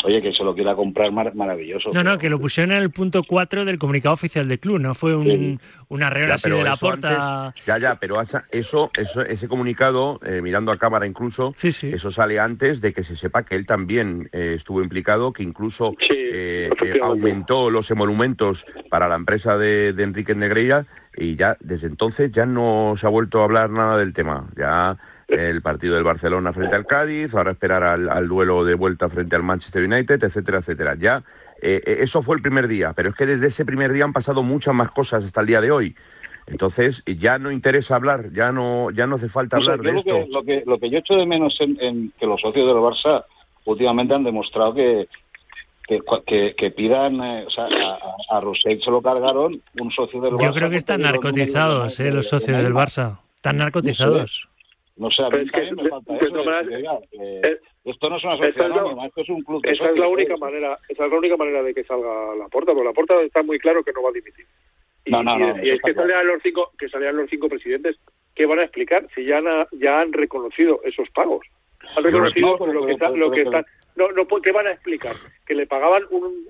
oye, 0.04 0.22
que 0.22 0.32
se 0.32 0.44
lo 0.44 0.54
quiera 0.54 0.74
comprar 0.74 1.12
maravilloso. 1.12 1.90
No, 1.92 2.04
no, 2.04 2.18
que 2.18 2.30
lo 2.30 2.38
pusieron 2.38 2.72
en 2.72 2.82
el 2.82 2.90
punto 2.90 3.22
4 3.24 3.64
del 3.64 3.78
comunicado 3.78 4.14
oficial 4.14 4.48
del 4.48 4.58
club, 4.58 4.78
no 4.78 4.94
fue 4.94 5.16
un, 5.16 5.60
una 5.88 6.10
regla 6.10 6.34
así 6.34 6.50
de 6.50 6.62
la 6.62 6.76
puerta. 6.76 7.54
ya, 7.66 7.78
ya, 7.78 7.96
pero 7.96 8.20
eso, 8.20 8.90
eso 8.92 9.24
ese 9.26 9.48
comunicado, 9.48 10.20
eh, 10.24 10.40
mirando 10.42 10.70
a 10.72 10.78
cámara 10.78 11.06
incluso, 11.06 11.54
eso 11.62 12.10
sale 12.10 12.38
antes 12.38 12.80
de 12.80 12.92
que 12.92 13.02
se 13.02 13.16
sepa 13.16 13.44
que 13.44 13.56
él 13.56 13.66
también 13.66 14.28
eh, 14.32 14.54
estuvo 14.56 14.82
implicado, 14.82 15.32
que 15.32 15.42
incluso 15.42 15.94
eh, 16.10 16.70
aumentó 17.02 17.70
los 17.70 17.90
emolumentos 17.90 18.66
para 18.90 19.08
la 19.08 19.16
empresa 19.16 19.58
de, 19.58 19.92
de 19.92 20.02
Enrique 20.02 20.34
Negreira 20.34 20.86
y 21.16 21.36
ya 21.36 21.56
desde 21.60 21.86
entonces 21.86 22.30
ya 22.30 22.46
no 22.46 22.94
se 22.96 23.06
ha 23.06 23.10
vuelto 23.10 23.40
a 23.40 23.44
hablar 23.44 23.70
nada 23.70 23.96
del 23.98 24.12
tema. 24.12 24.48
Ya 24.56 24.96
el 25.28 25.62
partido 25.62 25.94
del 25.94 26.04
Barcelona 26.04 26.52
frente 26.52 26.76
al 26.76 26.86
Cádiz, 26.86 27.34
ahora 27.34 27.52
esperar 27.52 27.82
al, 27.82 28.28
duelo 28.28 28.64
de 28.64 28.74
vuelta 28.74 29.08
frente 29.08 29.34
al 29.34 29.42
Manchester 29.42 29.84
United, 29.84 30.22
etcétera, 30.22 30.58
etcétera. 30.58 30.94
Ya 30.98 31.24
eh, 31.62 31.80
eh, 31.84 31.96
eso 32.00 32.22
fue 32.22 32.36
el 32.36 32.42
primer 32.42 32.68
día, 32.68 32.92
pero 32.94 33.10
es 33.10 33.14
que 33.14 33.26
desde 33.26 33.48
ese 33.48 33.64
primer 33.64 33.92
día 33.92 34.04
han 34.04 34.12
pasado 34.12 34.42
muchas 34.42 34.74
más 34.74 34.90
cosas 34.90 35.24
hasta 35.24 35.40
el 35.40 35.46
día 35.46 35.60
de 35.60 35.70
hoy. 35.70 35.96
Entonces 36.48 37.02
ya 37.06 37.38
no 37.38 37.50
interesa 37.50 37.96
hablar, 37.96 38.32
ya 38.32 38.52
no 38.52 38.90
ya 38.92 39.06
no 39.06 39.16
hace 39.16 39.28
falta 39.28 39.56
hablar 39.56 39.80
de 39.80 39.96
esto. 39.96 40.26
lo 40.28 40.44
que 40.44 40.62
lo 40.64 40.78
que 40.78 40.90
yo 40.90 40.98
echo 40.98 41.14
de 41.14 41.26
menos 41.26 41.56
en, 41.60 42.12
que 42.20 42.26
los 42.26 42.40
socios 42.40 42.66
del 42.66 42.76
Barça 42.76 43.24
últimamente 43.64 44.14
han 44.14 44.22
demostrado 44.22 44.74
que 44.74 45.08
que, 45.86 46.54
que, 46.56 46.70
pidan, 46.70 47.22
eh, 47.22 47.44
o 47.46 47.50
sea, 47.50 47.64
a, 47.64 48.38
a 48.38 48.42
se 48.62 48.90
lo 48.90 49.00
cargaron 49.00 49.62
un 49.80 49.90
socio 49.92 50.20
del 50.20 50.34
Barça. 50.34 50.46
Yo 50.46 50.52
creo 50.52 50.70
que 50.70 50.76
están 50.76 51.02
narcotizados, 51.02 52.00
eh, 52.00 52.10
los 52.10 52.28
socios 52.28 52.62
del 52.62 52.74
Barça. 52.74 53.20
Están 53.36 53.58
narcotizados. 53.58 54.48
No 54.96 55.10
sé, 55.10 55.22
a 55.22 55.28
mí 55.28 55.46
también 55.50 55.76
me 55.76 55.88
falta 55.88 56.14
eso. 56.16 57.00
esto 57.84 58.10
no 58.10 58.16
es 58.16 58.24
una 58.24 58.36
sociedad 58.38 58.72
anónima, 58.72 59.06
esto 59.06 59.20
es 59.20 59.28
un 59.28 59.42
club 59.42 59.62
de 59.62 59.72
Esa 59.72 59.90
es 59.90 59.98
la 59.98 60.08
única 60.08 60.36
manera, 60.38 60.78
esa 60.88 61.04
es 61.04 61.10
la 61.10 61.18
única 61.18 61.36
manera 61.36 61.62
de 61.62 61.74
que 61.74 61.84
salga 61.84 62.34
la 62.34 62.48
puerta, 62.48 62.72
porque 62.72 62.88
la 62.88 62.94
puerta 62.94 63.20
está 63.20 63.42
muy 63.42 63.58
claro 63.58 63.84
que 63.84 63.92
no 63.92 64.02
va 64.02 64.08
a 64.08 64.12
dimitir. 64.12 64.46
Y, 65.04 65.10
no, 65.10 65.22
no, 65.22 65.38
no, 65.38 65.62
y, 65.62 65.70
es 65.70 65.80
que 65.82 65.94
salían 65.94 66.26
los 66.26 66.42
cinco, 66.42 66.72
que 66.78 66.88
salían 66.88 67.16
los 67.16 67.28
cinco 67.30 67.48
presidentes, 67.48 67.96
¿qué 68.34 68.46
van 68.46 68.58
a 68.58 68.64
explicar 68.64 69.06
si 69.14 69.24
ya 69.24 69.38
han, 69.38 69.44
ya 69.72 70.00
han 70.00 70.12
reconocido 70.12 70.80
esos 70.82 71.08
pagos? 71.10 71.46
Han 71.94 72.02
reconocido 72.02 72.56
lo 72.66 72.86
que, 72.86 72.92
está, 72.92 73.10
lo 73.10 73.30
que 73.30 73.42
están 73.42 73.64
no, 73.96 74.12
no, 74.12 74.26
¿qué 74.26 74.52
van 74.52 74.66
a 74.66 74.72
explicar? 74.72 75.14
Que 75.46 75.54
le 75.54 75.66
pagaban 75.66 76.04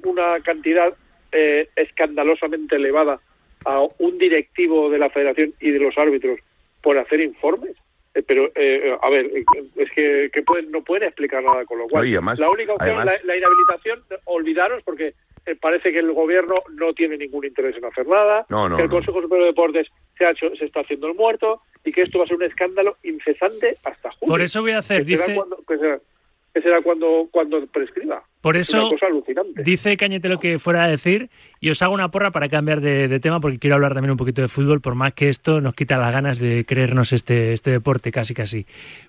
una 0.05 0.41
cantidad 0.41 0.93
eh, 1.33 1.69
escandalosamente 1.77 2.77
elevada 2.77 3.21
a 3.65 3.81
un 3.99 4.19
directivo 4.19 4.91
de 4.91 4.99
la 4.99 5.11
federación 5.11 5.55
y 5.61 5.71
de 5.71 5.79
los 5.79 5.97
árbitros 5.97 6.41
por 6.83 6.99
hacer 6.99 7.21
informes. 7.21 7.77
Eh, 8.15 8.23
pero, 8.23 8.51
eh, 8.55 8.97
a 9.01 9.11
ver, 9.11 9.31
es 9.77 9.91
que, 9.93 10.43
pueden, 10.43 10.71
no 10.71 10.83
pueden 10.83 11.09
explicar 11.09 11.43
nada, 11.43 11.65
con 11.65 11.79
lo 11.79 11.87
cual, 11.87 12.11
la 12.11 12.51
única 12.51 12.75
opción, 12.75 12.97
la, 12.97 13.05
la, 13.05 13.37
inhabilitación, 13.37 14.03
olvidaros 14.25 14.83
porque 14.83 15.15
parece 15.61 15.93
que 15.93 16.01
el 16.01 16.13
gobierno 16.13 16.57
no 16.73 16.93
tiene 16.93 17.17
ningún 17.17 17.45
interés 17.45 17.77
en 17.77 17.85
hacer 17.85 18.07
nada, 18.07 18.47
que 18.49 18.83
el 18.83 18.89
Consejo 18.89 19.23
Superior 19.23 19.47
de 19.47 19.53
Deportes 19.53 19.89
se, 20.19 20.25
ha 20.25 20.31
hecho, 20.31 20.55
se 20.57 20.65
está 20.65 20.81
haciendo 20.81 21.07
el 21.07 21.15
muerto 21.15 21.63
y 21.85 21.93
que 21.93 22.03
esto 22.03 22.19
va 22.19 22.25
a 22.25 22.29
ser 22.29 22.37
un 22.37 22.43
escándalo 22.43 22.97
incesante 23.05 23.77
hasta 23.85 24.11
julio. 24.13 24.33
Por 24.33 24.41
eso 24.41 24.63
voy 24.63 24.73
a 24.73 24.79
hacer, 24.79 25.05
dice 25.05 25.41
que 25.69 25.79
será 25.79 26.01
cuando, 26.83 27.29
cuando 27.31 27.67
prescriba. 27.67 28.23
Por 28.41 28.57
eso 28.57 28.91
dice 29.57 29.97
Cañete 29.97 30.29
lo 30.29 30.39
que 30.39 30.61
fuera 30.61 30.85
a 30.85 30.89
decir 30.89 31.31
y 31.59 31.71
os 31.71 31.83
hago 31.83 31.95
una 31.95 32.13
porra 32.13 32.31
para 32.31 32.49
cambiar 32.49 32.81
de, 32.81 33.19
tema 33.19 33.41
porque 33.41 33.59
quiero 33.59 33.75
hablar 33.75 33.93
también 33.93 34.13
un 34.13 34.17
poquito 34.17 34.41
de 34.41 34.47
fútbol, 34.47 34.81
por 34.81 34.95
más 34.95 35.15
que 35.15 35.29
esto 35.29 35.61
nos 35.61 35.75
quita 35.75 35.99
las 35.99 36.13
ganas 36.13 36.39
de 36.39 36.65
creernos 36.65 37.13
este, 37.13 37.53
este 37.53 37.73
deporte 37.73 38.13
casi 38.13 38.35
casi. 38.35 38.67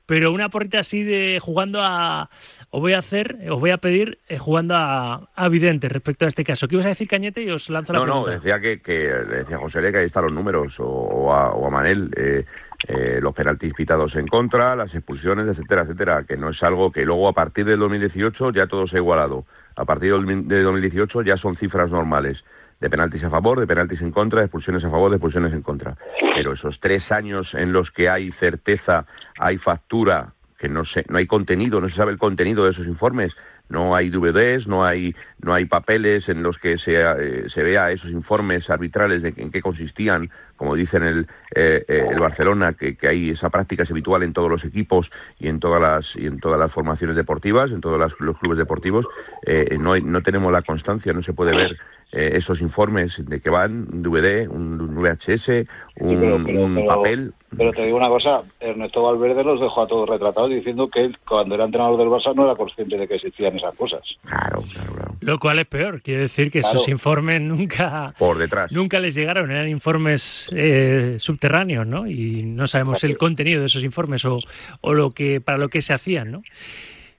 Pero 0.08 0.32
una 0.32 0.50
porrita 0.50 0.80
así 0.80 1.04
de 1.04 1.40
jugando 1.40 1.82
a... 1.84 2.32
Os 2.72 2.82
voy 2.82 2.94
a 2.94 3.00
hacer, 3.00 3.38
os 3.52 3.60
voy 3.60 3.70
a 3.70 3.78
pedir 3.78 4.18
eh, 4.28 4.40
jugando 4.40 4.74
a, 4.76 5.30
a 5.36 5.50
Vidente 5.50 5.88
respecto 5.88 6.26
a 6.26 6.30
este 6.30 6.44
caso. 6.44 6.68
¿Qué 6.68 6.76
ibas 6.76 6.88
a 6.88 6.90
decir 6.90 7.08
Cañete? 7.08 7.44
Y 7.44 7.52
os 7.52 7.70
lanzo 7.70 7.94
la 7.94 8.02
pregunta. 8.02 8.20
No, 8.20 8.26
no, 8.26 8.34
decía 8.34 8.60
que, 8.60 8.82
que 8.82 8.98
decía 8.98 9.58
José 9.58 9.82
Le 9.82 9.92
que 9.92 10.00
ahí 10.00 10.06
están 10.06 10.24
los 10.24 10.34
números 10.34 10.80
o, 10.80 11.32
a, 11.32 11.54
o 11.54 11.68
a 11.68 11.70
Manel. 11.70 12.10
Eh, 12.18 12.46
eh, 12.88 13.20
los 13.22 13.34
penaltis 13.34 13.74
pitados 13.74 14.16
en 14.16 14.28
contra, 14.28 14.76
las 14.76 14.94
expulsiones, 14.94 15.48
etcétera, 15.48 15.82
etcétera, 15.82 16.24
que 16.24 16.38
no 16.38 16.50
es 16.50 16.62
algo 16.62 16.92
que 16.92 17.06
luego 17.06 17.28
a 17.28 17.34
partir 17.34 17.66
del 17.66 17.80
2018 17.80 18.52
ya 18.52 18.68
todo 18.68 18.86
se 18.86 18.98
ha 18.98 19.00
igualado. 19.00 19.46
A 19.76 19.86
partir 19.86 20.14
del 20.14 20.64
2018 20.64 21.24
ya 21.24 21.38
son 21.38 21.56
cifras 21.56 21.92
normales 21.92 22.44
de 22.80 22.90
penaltis 22.90 23.24
a 23.24 23.30
favor, 23.30 23.60
de 23.60 23.68
penaltis 23.68 24.02
en 24.02 24.12
contra, 24.12 24.42
de 24.42 24.46
expulsiones 24.46 24.86
a 24.86 24.90
favor, 24.90 25.10
de 25.10 25.16
expulsiones 25.16 25.54
en 25.54 25.62
contra. 25.62 25.98
Pero 26.36 26.52
esos 26.52 26.80
tres 26.80 27.12
años 27.12 27.56
en 27.56 27.74
los 27.74 27.92
que 27.92 28.10
hay 28.10 28.32
certeza, 28.32 29.06
hay 29.40 29.58
factura, 29.58 30.34
que 30.58 30.70
no, 30.70 30.84
se, 30.86 31.06
no 31.10 31.18
hay 31.18 31.28
contenido, 31.28 31.82
no 31.82 31.90
se 31.90 31.96
sabe 31.96 32.12
el 32.12 32.18
contenido 32.18 32.64
de 32.64 32.72
esos 32.72 32.88
informes, 32.88 33.36
no 33.70 33.96
hay 33.96 34.10
DVDs, 34.10 34.68
no 34.68 34.86
hay, 34.86 35.16
no 35.40 35.54
hay 35.54 35.66
papeles 35.66 36.30
en 36.30 36.44
los 36.44 36.58
que 36.58 36.78
se, 36.78 37.02
eh, 37.02 37.50
se 37.50 37.64
vea 37.64 37.92
esos 37.92 38.12
informes 38.12 38.70
arbitrales 38.70 39.22
de 39.22 39.34
en 39.36 39.52
qué 39.52 39.62
consistían, 39.62 40.30
como 40.56 40.76
dicen 40.76 41.04
el, 41.04 41.28
eh, 41.54 41.84
eh, 41.88 42.08
el 42.10 42.20
Barcelona, 42.20 42.74
que, 42.74 42.96
que, 42.96 43.08
hay 43.08 43.30
esa 43.32 43.50
práctica 43.50 43.84
es 43.84 43.92
habitual 43.92 44.24
en 44.24 44.34
todos 44.34 44.50
los 44.50 44.66
equipos 44.66 45.12
y 45.40 45.48
en 45.48 45.60
todas 45.60 45.82
las, 45.82 46.16
y 46.16 46.26
en 46.26 46.40
todas 46.40 46.60
las 46.60 46.72
formaciones 46.72 47.16
deportivas, 47.16 47.72
en 47.72 47.82
todos 47.82 48.16
los 48.20 48.38
clubes 48.38 48.58
deportivos. 48.58 49.08
no, 49.80 50.00
no 50.00 50.22
tenemos 50.22 50.52
la 50.52 50.62
constancia, 50.62 51.14
no 51.14 51.22
se 51.22 51.34
puede 51.34 51.56
ver 51.56 51.78
esos 52.12 52.62
informes 52.62 53.24
de 53.28 53.40
que 53.42 53.50
van, 53.50 53.88
un 53.92 54.02
DVD, 54.02 54.48
un, 54.50 54.96
VHS, 54.96 55.66
un, 56.00 56.86
papel. 56.88 57.34
Pero 57.56 57.72
te 57.72 57.86
digo 57.86 57.98
una 57.98 58.08
cosa, 58.10 58.42
Ernesto 58.60 59.02
Valverde 59.02 59.44
los 59.44 59.60
dejó 59.60 59.82
a 59.82 59.88
todos 59.88 60.10
retratados 60.10 60.50
diciendo 60.50 60.90
que 60.90 61.06
él, 61.06 61.18
cuando 61.28 61.56
era 61.56 61.66
entrenador 61.66 61.98
del 61.98 62.08
Barça, 62.08 62.34
no 62.36 62.46
era 62.46 62.56
consciente 62.56 62.98
de 62.98 63.08
que 63.08 63.16
existían 63.16 63.56
esas 63.58 63.76
cosas. 63.76 64.02
Claro, 64.24 64.64
claro, 64.74 64.94
claro. 64.94 65.16
Lo 65.22 65.40
cual 65.40 65.60
es 65.60 65.66
peor, 65.66 66.02
quiere 66.02 66.22
decir 66.22 66.52
que 66.52 66.62
Claro. 66.62 66.76
esos 66.76 66.88
informes 66.88 67.42
nunca, 67.42 68.14
Por 68.18 68.38
detrás. 68.38 68.72
nunca 68.72 69.00
les 69.00 69.14
llegaron, 69.16 69.52
eran 69.52 69.68
informes 69.70 70.50
eh, 70.54 71.18
subterráneos, 71.20 71.86
¿no? 71.88 72.08
Y 72.08 72.44
no 72.44 72.68
sabemos 72.68 73.04
el 73.04 73.18
contenido 73.18 73.60
de 73.62 73.68
esos 73.68 73.84
informes 73.84 74.24
o, 74.26 74.40
o 74.82 74.94
lo 74.94 75.12
que 75.12 75.42
para 75.42 75.58
lo 75.58 75.70
que 75.70 75.82
se 75.82 75.94
hacían, 75.94 76.32
¿no? 76.32 76.44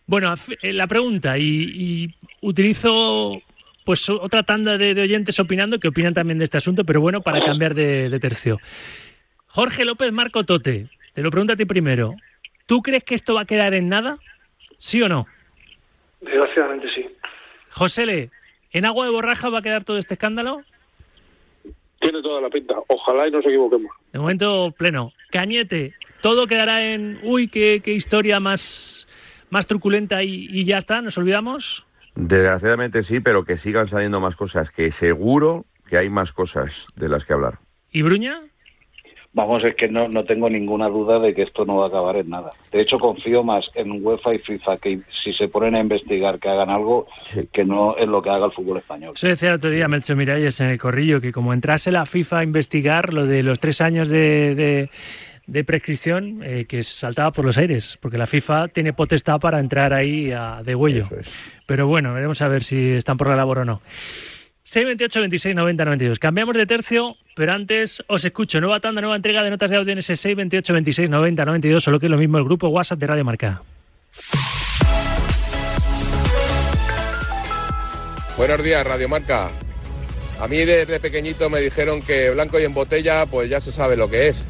Bueno, 0.06 0.32
eh, 0.62 0.72
la 0.72 0.86
pregunta, 0.86 1.36
y, 1.38 1.44
y 1.44 2.14
utilizo 2.40 3.40
pues 3.88 4.10
otra 4.10 4.42
tanda 4.42 4.76
de, 4.76 4.92
de 4.92 5.00
oyentes 5.00 5.40
opinando 5.40 5.80
que 5.80 5.88
opinan 5.88 6.12
también 6.12 6.36
de 6.36 6.44
este 6.44 6.58
asunto, 6.58 6.84
pero 6.84 7.00
bueno, 7.00 7.22
para 7.22 7.42
cambiar 7.42 7.74
de, 7.74 8.10
de 8.10 8.20
tercio. 8.20 8.60
Jorge 9.46 9.86
López 9.86 10.12
Marco 10.12 10.44
Tote, 10.44 10.88
te 11.14 11.22
lo 11.22 11.30
pregunto 11.30 11.54
a 11.54 11.56
ti 11.56 11.64
primero. 11.64 12.14
¿Tú 12.66 12.82
crees 12.82 13.02
que 13.02 13.14
esto 13.14 13.32
va 13.32 13.40
a 13.40 13.44
quedar 13.46 13.72
en 13.72 13.88
nada? 13.88 14.18
¿Sí 14.78 15.00
o 15.00 15.08
no? 15.08 15.26
Desgraciadamente 16.20 16.86
sí. 16.94 17.06
José 17.70 18.04
Le, 18.04 18.30
¿en 18.72 18.84
agua 18.84 19.06
de 19.06 19.10
borraja 19.10 19.48
va 19.48 19.60
a 19.60 19.62
quedar 19.62 19.84
todo 19.84 19.96
este 19.96 20.12
escándalo? 20.12 20.62
Tiene 21.98 22.20
toda 22.20 22.42
la 22.42 22.50
pinta. 22.50 22.74
Ojalá 22.88 23.26
y 23.26 23.30
nos 23.30 23.46
equivoquemos. 23.46 23.90
De 24.12 24.18
momento 24.18 24.70
pleno. 24.76 25.14
Cañete, 25.30 25.94
todo 26.20 26.46
quedará 26.46 26.92
en, 26.92 27.18
uy, 27.22 27.48
qué, 27.48 27.80
qué 27.82 27.94
historia 27.94 28.38
más, 28.38 29.08
más 29.48 29.66
truculenta 29.66 30.22
y, 30.22 30.46
y 30.50 30.66
ya 30.66 30.76
está, 30.76 31.00
nos 31.00 31.16
olvidamos. 31.16 31.87
Desgraciadamente 32.20 33.04
sí, 33.04 33.20
pero 33.20 33.44
que 33.44 33.56
sigan 33.56 33.86
saliendo 33.86 34.18
más 34.18 34.34
cosas, 34.34 34.72
que 34.72 34.90
seguro 34.90 35.66
que 35.88 35.96
hay 35.98 36.10
más 36.10 36.32
cosas 36.32 36.88
de 36.96 37.08
las 37.08 37.24
que 37.24 37.32
hablar. 37.32 37.58
¿Y 37.92 38.02
Bruña? 38.02 38.40
Vamos, 39.34 39.62
es 39.62 39.76
que 39.76 39.86
no, 39.88 40.08
no 40.08 40.24
tengo 40.24 40.50
ninguna 40.50 40.88
duda 40.88 41.20
de 41.20 41.32
que 41.32 41.42
esto 41.42 41.64
no 41.64 41.76
va 41.76 41.84
a 41.84 41.88
acabar 41.88 42.16
en 42.16 42.28
nada. 42.30 42.50
De 42.72 42.80
hecho, 42.80 42.98
confío 42.98 43.44
más 43.44 43.70
en 43.76 44.04
UEFA 44.04 44.34
y 44.34 44.38
FIFA 44.38 44.78
que 44.78 44.98
si 45.22 45.32
se 45.32 45.46
ponen 45.46 45.76
a 45.76 45.80
investigar 45.80 46.40
que 46.40 46.48
hagan 46.48 46.70
algo 46.70 47.06
Sí. 47.24 47.48
que 47.52 47.64
no 47.64 47.96
en 47.96 48.10
lo 48.10 48.20
que 48.20 48.30
haga 48.30 48.46
el 48.46 48.52
fútbol 48.52 48.78
español. 48.78 49.12
Eso 49.14 49.28
decía 49.28 49.50
el 49.50 49.56
otro 49.56 49.70
día 49.70 49.86
Melcho 49.86 50.16
Miralles 50.16 50.58
en 50.60 50.70
el 50.70 50.78
corrillo, 50.78 51.20
que 51.20 51.30
como 51.30 51.52
entrase 51.52 51.92
la 51.92 52.04
FIFA 52.04 52.38
a 52.40 52.42
investigar 52.44 53.12
lo 53.14 53.26
de 53.26 53.44
los 53.44 53.60
tres 53.60 53.80
años 53.80 54.08
de, 54.08 54.54
de- 54.56 54.90
de 55.48 55.64
prescripción, 55.64 56.42
eh, 56.44 56.66
que 56.68 56.82
saltaba 56.82 57.32
por 57.32 57.44
los 57.44 57.56
aires, 57.56 57.98
porque 58.00 58.18
la 58.18 58.26
FIFA 58.26 58.68
tiene 58.68 58.92
potestad 58.92 59.40
para 59.40 59.58
entrar 59.58 59.94
ahí 59.94 60.30
a, 60.30 60.62
de 60.62 60.74
huello. 60.74 61.08
Es. 61.18 61.32
Pero 61.66 61.86
bueno, 61.86 62.12
veremos 62.12 62.40
a 62.42 62.48
ver 62.48 62.62
si 62.62 62.90
están 62.90 63.16
por 63.16 63.28
la 63.28 63.36
labor 63.36 63.60
o 63.60 63.64
no. 63.64 63.82
628 64.64 65.20
26 65.20 65.56
90 65.56 65.84
92. 65.86 66.18
Cambiamos 66.18 66.54
de 66.54 66.66
tercio, 66.66 67.16
pero 67.34 67.52
antes 67.52 68.04
os 68.06 68.22
escucho. 68.26 68.60
Nueva 68.60 68.80
tanda, 68.80 69.00
nueva 69.00 69.16
entrega 69.16 69.42
de 69.42 69.48
notas 69.48 69.70
de 69.70 69.78
audio 69.78 69.92
en 69.92 69.98
ese 69.98 70.14
628 70.16 70.74
26 70.74 71.10
90 71.10 71.44
92, 71.46 71.88
o 71.88 71.90
lo 71.90 71.98
que 71.98 72.06
es 72.06 72.10
lo 72.10 72.18
mismo 72.18 72.36
el 72.36 72.44
grupo 72.44 72.68
WhatsApp 72.68 72.98
de 72.98 73.06
Radio 73.06 73.24
Marca. 73.24 73.62
Buenos 78.36 78.62
días, 78.62 78.86
Radio 78.86 79.08
Marca. 79.08 79.48
A 80.38 80.46
mí 80.46 80.58
desde 80.58 81.00
pequeñito 81.00 81.48
me 81.48 81.60
dijeron 81.60 82.02
que 82.02 82.30
blanco 82.30 82.60
y 82.60 82.64
en 82.64 82.74
botella, 82.74 83.24
pues 83.24 83.48
ya 83.48 83.60
se 83.60 83.72
sabe 83.72 83.96
lo 83.96 84.10
que 84.10 84.28
es. 84.28 84.46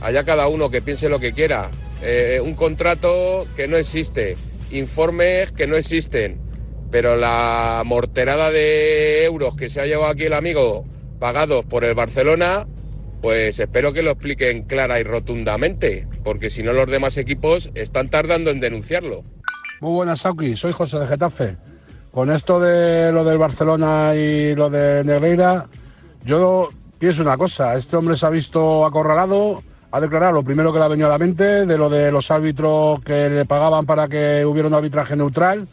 Allá 0.00 0.24
cada 0.24 0.48
uno 0.48 0.70
que 0.70 0.82
piense 0.82 1.08
lo 1.08 1.20
que 1.20 1.32
quiera. 1.32 1.70
Eh, 2.02 2.40
un 2.42 2.54
contrato 2.54 3.46
que 3.56 3.68
no 3.68 3.76
existe, 3.76 4.36
informes 4.70 5.52
que 5.52 5.66
no 5.66 5.76
existen, 5.76 6.40
pero 6.90 7.16
la 7.16 7.82
morterada 7.84 8.50
de 8.50 9.24
euros 9.24 9.54
que 9.56 9.68
se 9.68 9.80
ha 9.80 9.86
llevado 9.86 10.12
aquí 10.12 10.24
el 10.24 10.32
amigo 10.32 10.84
pagados 11.18 11.64
por 11.66 11.84
el 11.84 11.94
Barcelona, 11.94 12.66
pues 13.20 13.58
espero 13.58 13.92
que 13.92 14.02
lo 14.02 14.12
expliquen 14.12 14.62
clara 14.62 14.98
y 14.98 15.02
rotundamente, 15.02 16.08
porque 16.24 16.48
si 16.48 16.62
no 16.62 16.72
los 16.72 16.90
demás 16.90 17.18
equipos 17.18 17.70
están 17.74 18.08
tardando 18.08 18.50
en 18.50 18.60
denunciarlo. 18.60 19.22
Muy 19.80 19.92
buenas, 19.92 20.20
Sauki. 20.20 20.56
Soy 20.56 20.72
José 20.72 20.98
de 20.98 21.06
Getafe. 21.06 21.56
Con 22.10 22.30
esto 22.30 22.58
de 22.58 23.12
lo 23.12 23.24
del 23.24 23.38
Barcelona 23.38 24.14
y 24.16 24.54
lo 24.54 24.68
de 24.68 25.04
Negreira, 25.04 25.66
yo 26.24 26.70
pienso 26.98 27.22
una 27.22 27.36
cosa. 27.36 27.76
Este 27.76 27.96
hombre 27.96 28.16
se 28.16 28.26
ha 28.26 28.30
visto 28.30 28.84
acorralado, 28.84 29.62
ha 29.92 30.00
declarado 30.00 30.32
lo 30.32 30.44
primero 30.44 30.72
que 30.72 30.78
le 30.78 30.84
ha 30.84 30.88
venido 30.88 31.08
a 31.08 31.10
la 31.10 31.18
mente, 31.18 31.66
de 31.66 31.78
lo 31.78 31.88
de 31.88 32.12
los 32.12 32.30
árbitros 32.30 33.00
que 33.02 33.28
le 33.28 33.44
pagaban 33.44 33.86
para 33.86 34.08
que 34.08 34.44
hubiera 34.44 34.68
un 34.68 34.74
arbitraje 34.74 35.16
neutral. 35.16 35.66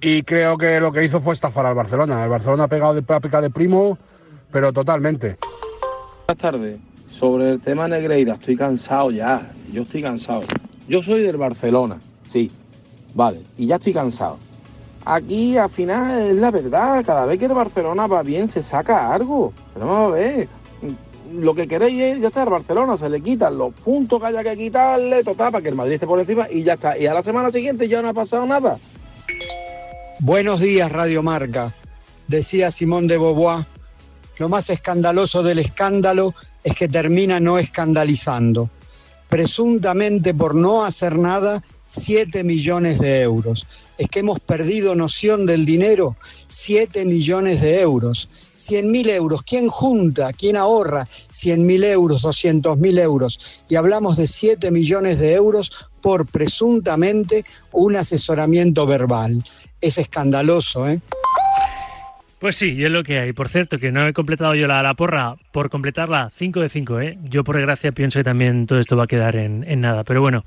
Y 0.00 0.22
creo 0.22 0.56
que 0.58 0.80
lo 0.80 0.92
que 0.92 1.04
hizo 1.04 1.20
fue 1.20 1.34
estafar 1.34 1.66
al 1.66 1.74
Barcelona. 1.74 2.22
El 2.22 2.30
Barcelona 2.30 2.64
ha 2.64 2.68
pegado 2.68 2.94
de, 2.94 3.02
pecado 3.02 3.42
de 3.42 3.50
primo, 3.50 3.98
pero 4.50 4.72
totalmente. 4.72 5.36
Buenas 6.26 6.40
tardes. 6.40 6.78
Sobre 7.08 7.50
el 7.50 7.60
tema 7.60 7.88
Negreira, 7.88 8.34
estoy 8.34 8.56
cansado 8.56 9.10
ya. 9.10 9.52
Yo 9.72 9.82
estoy 9.82 10.02
cansado. 10.02 10.42
Yo 10.88 11.02
soy 11.02 11.22
del 11.22 11.36
Barcelona, 11.36 11.98
sí. 12.30 12.50
Vale, 13.14 13.42
y 13.56 13.66
ya 13.66 13.76
estoy 13.76 13.92
cansado. 13.92 14.38
Aquí 15.04 15.56
al 15.56 15.70
final 15.70 16.30
es 16.30 16.36
la 16.36 16.50
verdad. 16.50 17.04
Cada 17.04 17.24
vez 17.24 17.38
que 17.38 17.46
el 17.46 17.54
Barcelona 17.54 18.06
va 18.06 18.22
bien, 18.22 18.46
se 18.46 18.62
saca 18.62 19.12
algo. 19.12 19.52
Pero 19.72 19.86
vamos 19.86 20.12
a 20.12 20.16
ver. 20.16 20.48
Lo 21.32 21.54
que 21.54 21.68
queréis 21.68 22.00
es, 22.00 22.20
ya 22.20 22.28
está, 22.28 22.42
el 22.42 22.50
Barcelona 22.50 22.96
se 22.96 23.08
le 23.08 23.20
quitan 23.20 23.58
los 23.58 23.74
puntos 23.74 24.20
que 24.20 24.26
haya 24.26 24.42
que 24.42 24.56
quitarle, 24.56 25.22
total, 25.22 25.52
para 25.52 25.62
que 25.62 25.68
el 25.68 25.74
Madrid 25.74 25.94
esté 25.94 26.06
por 26.06 26.18
encima 26.18 26.48
y 26.50 26.62
ya 26.62 26.74
está. 26.74 26.96
Y 26.96 27.06
a 27.06 27.14
la 27.14 27.22
semana 27.22 27.50
siguiente 27.50 27.88
ya 27.88 28.00
no 28.02 28.08
ha 28.08 28.14
pasado 28.14 28.46
nada. 28.46 28.78
Buenos 30.20 30.60
días, 30.60 30.90
Radio 30.90 31.22
Marca. 31.22 31.74
Decía 32.26 32.70
Simón 32.70 33.06
de 33.06 33.18
Beauvoir, 33.18 33.64
lo 34.38 34.48
más 34.48 34.70
escandaloso 34.70 35.42
del 35.42 35.58
escándalo 35.58 36.34
es 36.62 36.74
que 36.74 36.88
termina 36.88 37.40
no 37.40 37.58
escandalizando. 37.58 38.70
Presuntamente 39.28 40.34
por 40.34 40.54
no 40.54 40.84
hacer 40.84 41.18
nada, 41.18 41.62
7 41.86 42.44
millones 42.44 42.98
de 42.98 43.22
euros. 43.22 43.66
Es 43.96 44.08
que 44.08 44.20
hemos 44.20 44.40
perdido 44.40 44.94
noción 44.94 45.46
del 45.46 45.66
dinero, 45.66 46.16
7 46.46 47.04
millones 47.04 47.60
de 47.60 47.80
euros. 47.80 48.28
100 48.58 48.90
mil 48.90 49.08
euros, 49.08 49.42
¿quién 49.42 49.68
junta? 49.68 50.32
¿Quién 50.32 50.56
ahorra 50.56 51.06
100 51.30 51.64
mil 51.64 51.84
euros, 51.84 52.22
200 52.22 52.76
mil 52.76 52.98
euros? 52.98 53.64
Y 53.68 53.76
hablamos 53.76 54.16
de 54.16 54.26
7 54.26 54.70
millones 54.70 55.18
de 55.18 55.34
euros 55.34 55.90
por 56.02 56.26
presuntamente 56.26 57.44
un 57.72 57.96
asesoramiento 57.96 58.86
verbal. 58.86 59.44
Es 59.80 59.98
escandaloso, 59.98 60.88
¿eh? 60.88 61.00
Pues 62.40 62.56
sí, 62.56 62.74
y 62.74 62.84
es 62.84 62.90
lo 62.90 63.02
que 63.02 63.18
hay. 63.18 63.32
Por 63.32 63.48
cierto, 63.48 63.78
que 63.78 63.90
no 63.90 64.06
he 64.06 64.12
completado 64.12 64.54
yo 64.54 64.66
la, 64.66 64.82
la 64.82 64.94
porra 64.94 65.36
por 65.52 65.70
completarla 65.70 66.30
5 66.36 66.60
de 66.60 66.68
5, 66.68 67.00
¿eh? 67.00 67.18
Yo 67.24 67.42
por 67.44 67.56
desgracia 67.56 67.92
pienso 67.92 68.18
que 68.20 68.24
también 68.24 68.66
todo 68.66 68.78
esto 68.78 68.96
va 68.96 69.04
a 69.04 69.08
quedar 69.08 69.36
en, 69.36 69.64
en 69.68 69.80
nada. 69.80 70.04
Pero 70.04 70.20
bueno, 70.20 70.44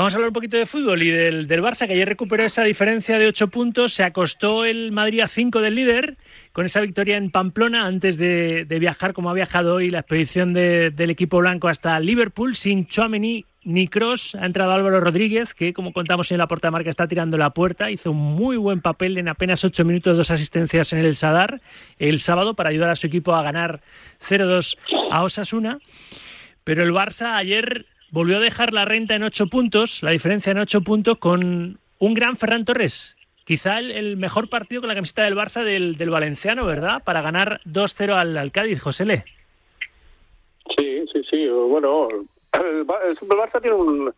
vamos 0.00 0.14
a 0.14 0.16
hablar 0.16 0.28
un 0.30 0.34
poquito 0.34 0.56
de 0.56 0.64
fútbol 0.66 1.02
y 1.02 1.10
del, 1.10 1.46
del 1.46 1.62
Barça, 1.62 1.86
que 1.86 1.92
ayer 1.92 2.08
recuperó 2.08 2.42
esa 2.42 2.62
diferencia 2.64 3.18
de 3.18 3.26
8 3.26 3.48
puntos. 3.48 3.92
Se 3.92 4.02
acostó 4.02 4.64
el 4.64 4.92
Madrid 4.92 5.20
a 5.20 5.28
5 5.28 5.60
del 5.60 5.74
líder 5.74 6.16
con 6.52 6.64
esa 6.64 6.80
victoria 6.80 7.16
en 7.18 7.30
Pamplona 7.30 7.86
antes 7.86 8.16
de, 8.16 8.64
viajar, 8.80 9.12
como 9.12 9.28
ha 9.30 9.34
viajado 9.34 9.74
hoy, 9.74 9.90
la 9.90 9.98
expedición 10.00 10.52
de- 10.54 10.90
del 10.90 11.10
equipo 11.10 11.38
blanco 11.38 11.68
hasta 11.68 12.00
Liverpool 12.00 12.56
sin 12.56 12.86
Chouameni 12.86 13.44
ni 13.62 13.88
Cross. 13.88 14.36
Ha 14.36 14.46
entrado 14.46 14.72
Álvaro 14.72 15.00
Rodríguez, 15.00 15.52
que 15.52 15.74
como 15.74 15.92
contamos 15.92 16.32
en 16.32 16.38
la 16.38 16.46
porta 16.48 16.70
marca 16.70 16.88
está 16.88 17.06
tirando 17.06 17.36
la 17.36 17.50
puerta. 17.50 17.90
Hizo 17.90 18.12
un 18.12 18.16
muy 18.16 18.56
buen 18.56 18.80
papel 18.80 19.18
en 19.18 19.28
apenas 19.28 19.62
8 19.64 19.84
minutos, 19.84 20.16
dos 20.16 20.30
asistencias 20.30 20.94
en 20.94 21.00
el 21.00 21.14
Sadar 21.14 21.60
el 21.98 22.20
sábado 22.20 22.54
para 22.54 22.70
ayudar 22.70 22.88
a 22.88 22.96
su 22.96 23.06
equipo 23.06 23.34
a 23.34 23.42
ganar 23.42 23.82
0-2 24.18 24.78
a 25.10 25.22
Osasuna. 25.24 25.78
Pero 26.64 26.82
el 26.82 26.92
Barça 26.92 27.34
ayer 27.36 27.84
volvió 28.10 28.36
a 28.36 28.40
dejar 28.40 28.72
la 28.72 28.84
renta 28.84 29.14
en 29.14 29.22
8 29.22 29.46
puntos, 29.48 30.02
la 30.02 30.10
diferencia 30.10 30.50
en 30.52 30.58
8 30.58 30.80
puntos, 30.82 31.18
con 31.18 31.78
un 31.98 32.14
gran 32.14 32.36
Ferran 32.36 32.64
Torres. 32.64 33.16
Quizá 33.44 33.78
el, 33.78 33.90
el 33.90 34.16
mejor 34.16 34.48
partido 34.48 34.80
con 34.82 34.88
la 34.88 34.94
camiseta 34.94 35.22
del 35.24 35.34
Barça 35.36 35.64
del, 35.64 35.96
del 35.96 36.10
Valenciano, 36.10 36.64
¿verdad? 36.66 37.02
Para 37.04 37.20
ganar 37.22 37.60
2-0 37.66 38.12
al, 38.16 38.36
al 38.36 38.52
Cádiz, 38.52 38.80
José 38.82 39.04
Le. 39.04 39.24
Sí, 40.76 41.04
sí, 41.12 41.22
sí. 41.30 41.48
Bueno, 41.48 42.08
el, 42.10 42.84
Ba- 42.84 43.00
el 43.08 43.16
Barça 43.16 43.60
tiene 43.60 43.76
un- 43.76 44.12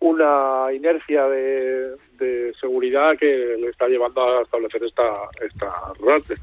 una 0.00 0.70
inercia 0.74 1.24
de, 1.28 1.96
de 2.18 2.52
seguridad 2.60 3.16
que 3.18 3.56
le 3.58 3.68
está 3.68 3.88
llevando 3.88 4.22
a 4.38 4.42
establecer 4.42 4.84
esta 4.84 5.12
esta, 5.40 5.70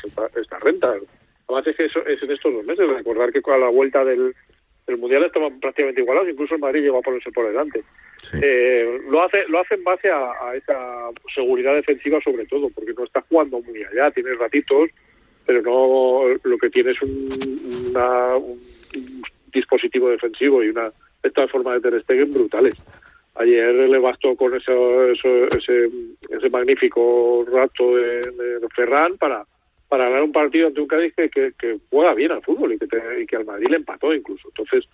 esta, 0.03 0.39
esta 0.39 0.59
renta. 0.59 0.93
Además 1.47 1.67
es 1.67 1.75
que 1.75 1.85
eso, 1.85 1.99
es 2.07 2.23
en 2.23 2.31
estos 2.31 2.51
dos 2.53 2.63
meses. 2.65 2.87
Recordar 2.89 3.31
que 3.31 3.41
a 3.51 3.57
la 3.57 3.67
vuelta 3.69 4.03
del, 4.03 4.33
del 4.91 4.99
Mundial 4.99 5.23
estaban 5.23 5.59
prácticamente 5.59 6.01
igualados. 6.01 6.29
Incluso 6.29 6.55
el 6.55 6.61
Madrid 6.61 6.81
llegó 6.83 6.99
a 6.99 7.01
ponerse 7.01 7.31
por 7.31 7.47
delante. 7.47 7.81
Eh, 8.41 8.99
lo 9.09 9.23
hace 9.23 9.43
lo 9.47 9.59
hace 9.59 9.75
en 9.75 9.83
base 9.83 10.09
a, 10.09 10.31
a 10.47 10.55
esa 10.55 11.09
seguridad 11.33 11.73
defensiva 11.75 12.19
sobre 12.23 12.45
todo, 12.45 12.69
porque 12.69 12.93
no 12.93 13.03
está 13.03 13.21
jugando 13.21 13.59
muy 13.61 13.83
allá. 13.83 14.11
Tiene 14.11 14.33
ratitos, 14.35 14.89
pero 15.45 15.61
no 15.61 16.23
lo 16.43 16.57
que 16.57 16.69
tiene 16.69 16.91
es 16.91 17.01
un, 17.01 17.29
una- 17.89 18.35
un- 18.37 18.61
dispositivo 19.53 20.09
defensivo 20.09 20.63
y 20.63 20.69
una 20.69 20.91
esta 21.23 21.47
forma 21.47 21.73
de 21.73 21.81
Ter 21.81 22.01
Stegen 22.03 22.31
brutales. 22.31 22.73
Ayer 23.35 23.73
le 23.73 23.97
bastó 23.99 24.35
con 24.35 24.55
eso- 24.55 25.07
ese, 25.07 25.89
ese 26.29 26.49
magnífico 26.49 27.45
rato 27.51 27.95
de, 27.95 28.21
de 28.59 28.67
Ferran 28.75 29.17
para 29.17 29.43
para 29.89 30.05
ganar 30.05 30.20
partido 30.43 30.67
ante 30.67 30.81
un 30.81 30.87
Cádiz 30.87 31.13
que, 31.15 31.29
que, 31.29 31.77
juega 31.89 32.13
bien 32.13 32.31
al 32.31 32.41
fútbol 32.41 32.73
y 32.73 32.79
que, 32.79 32.87
te- 32.87 33.21
y 33.21 33.25
que 33.25 33.35
al 33.35 33.45
Madrid 33.45 33.67
le 33.69 33.77
empató 33.77 34.13
incluso. 34.13 34.47
Entonces, 34.49 34.85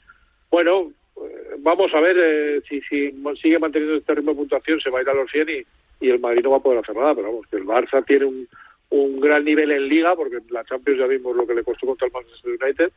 bueno, 0.52 0.92
eh, 1.18 1.56
vamos 1.60 1.94
a 1.94 2.00
ver 2.00 2.18
eh, 2.20 2.62
si, 2.68 2.82
si 2.82 3.12
sigue 3.42 3.60
manteniendo 3.60 3.96
este 3.98 4.14
ritmo 4.16 4.32
de 4.32 4.38
puntuación, 4.38 4.80
se 4.82 4.90
va 4.90 5.00
a 5.00 5.02
ir 5.04 5.10
a 5.10 5.14
los 5.14 5.30
100 5.32 5.50
y, 5.50 6.10
el 6.10 6.20
Madrid 6.20 6.44
no 6.44 6.52
va 6.52 6.58
a 6.58 6.62
poder 6.62 6.80
hacer 6.80 6.96
nada, 6.96 7.16
pero 7.16 7.28
vamos, 7.30 7.48
que 7.48 7.56
el 7.58 7.66
Barça 7.66 8.06
tiene 8.06 8.26
un, 8.26 8.48
un 8.92 9.20
gran 9.20 9.44
nivel 9.44 9.72
en 9.72 9.88
Liga, 9.90 10.16
porque 10.16 10.38
la 10.52 10.64
Champions 10.64 11.00
ya 11.00 11.08
vimos 11.08 11.36
lo 11.36 11.48
que 11.48 11.56
le 11.56 11.64
costó 11.64 11.88
contra 11.88 12.06
el 12.08 12.14
Manchester 12.14 12.58
United, 12.62 12.92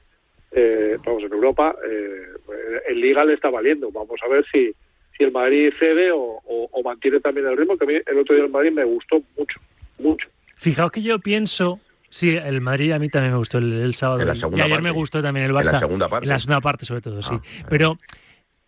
eh, 0.53 0.99
vamos, 1.05 1.23
en 1.23 1.33
Europa, 1.33 1.75
eh, 1.89 2.27
en 2.89 3.01
Liga 3.01 3.25
le 3.25 3.35
está 3.35 3.49
valiendo, 3.49 3.91
vamos 3.91 4.21
a 4.23 4.29
ver 4.29 4.45
si, 4.53 4.71
si 5.17 5.25
el 5.25 5.33
Madrid 5.33 5.73
cede 5.79 6.13
o, 6.13 6.41
o, 6.45 6.69
o 6.71 6.83
mantiene 6.83 7.21
también 7.21 7.47
el 7.47 7.57
ritmo, 7.57 7.79
que 7.79 7.85
a 7.85 7.89
mí 7.89 7.95
el 8.05 8.19
otro 8.19 8.35
día 8.35 8.45
el 8.45 8.51
Madrid 8.51 8.73
me 8.73 8.85
gustó 8.85 9.23
mucho, 9.39 9.59
mucho. 9.99 10.29
Fijaos 10.57 10.93
que 10.93 11.01
yo 11.01 11.19
pienso 11.21 11.81
Sí, 12.11 12.31
el 12.37 12.61
Madrid 12.61 12.91
a 12.93 12.99
mí 12.99 13.09
también 13.09 13.33
me 13.33 13.39
gustó 13.39 13.59
el, 13.59 13.73
el 13.73 13.95
sábado. 13.95 14.21
Y 14.21 14.29
ayer 14.29 14.51
parte. 14.51 14.83
me 14.83 14.91
gustó 14.91 15.23
también 15.23 15.47
el 15.47 15.53
Barça. 15.53 15.67
En 15.67 15.73
la 15.73 15.79
segunda 15.79 16.09
parte. 16.09 16.25
En 16.27 16.29
la 16.31 16.39
segunda 16.39 16.61
parte, 16.61 16.85
sobre 16.85 17.01
todo, 17.01 17.23
sí. 17.23 17.31
Ah, 17.33 17.41
vale. 17.41 17.67
Pero 17.71 17.99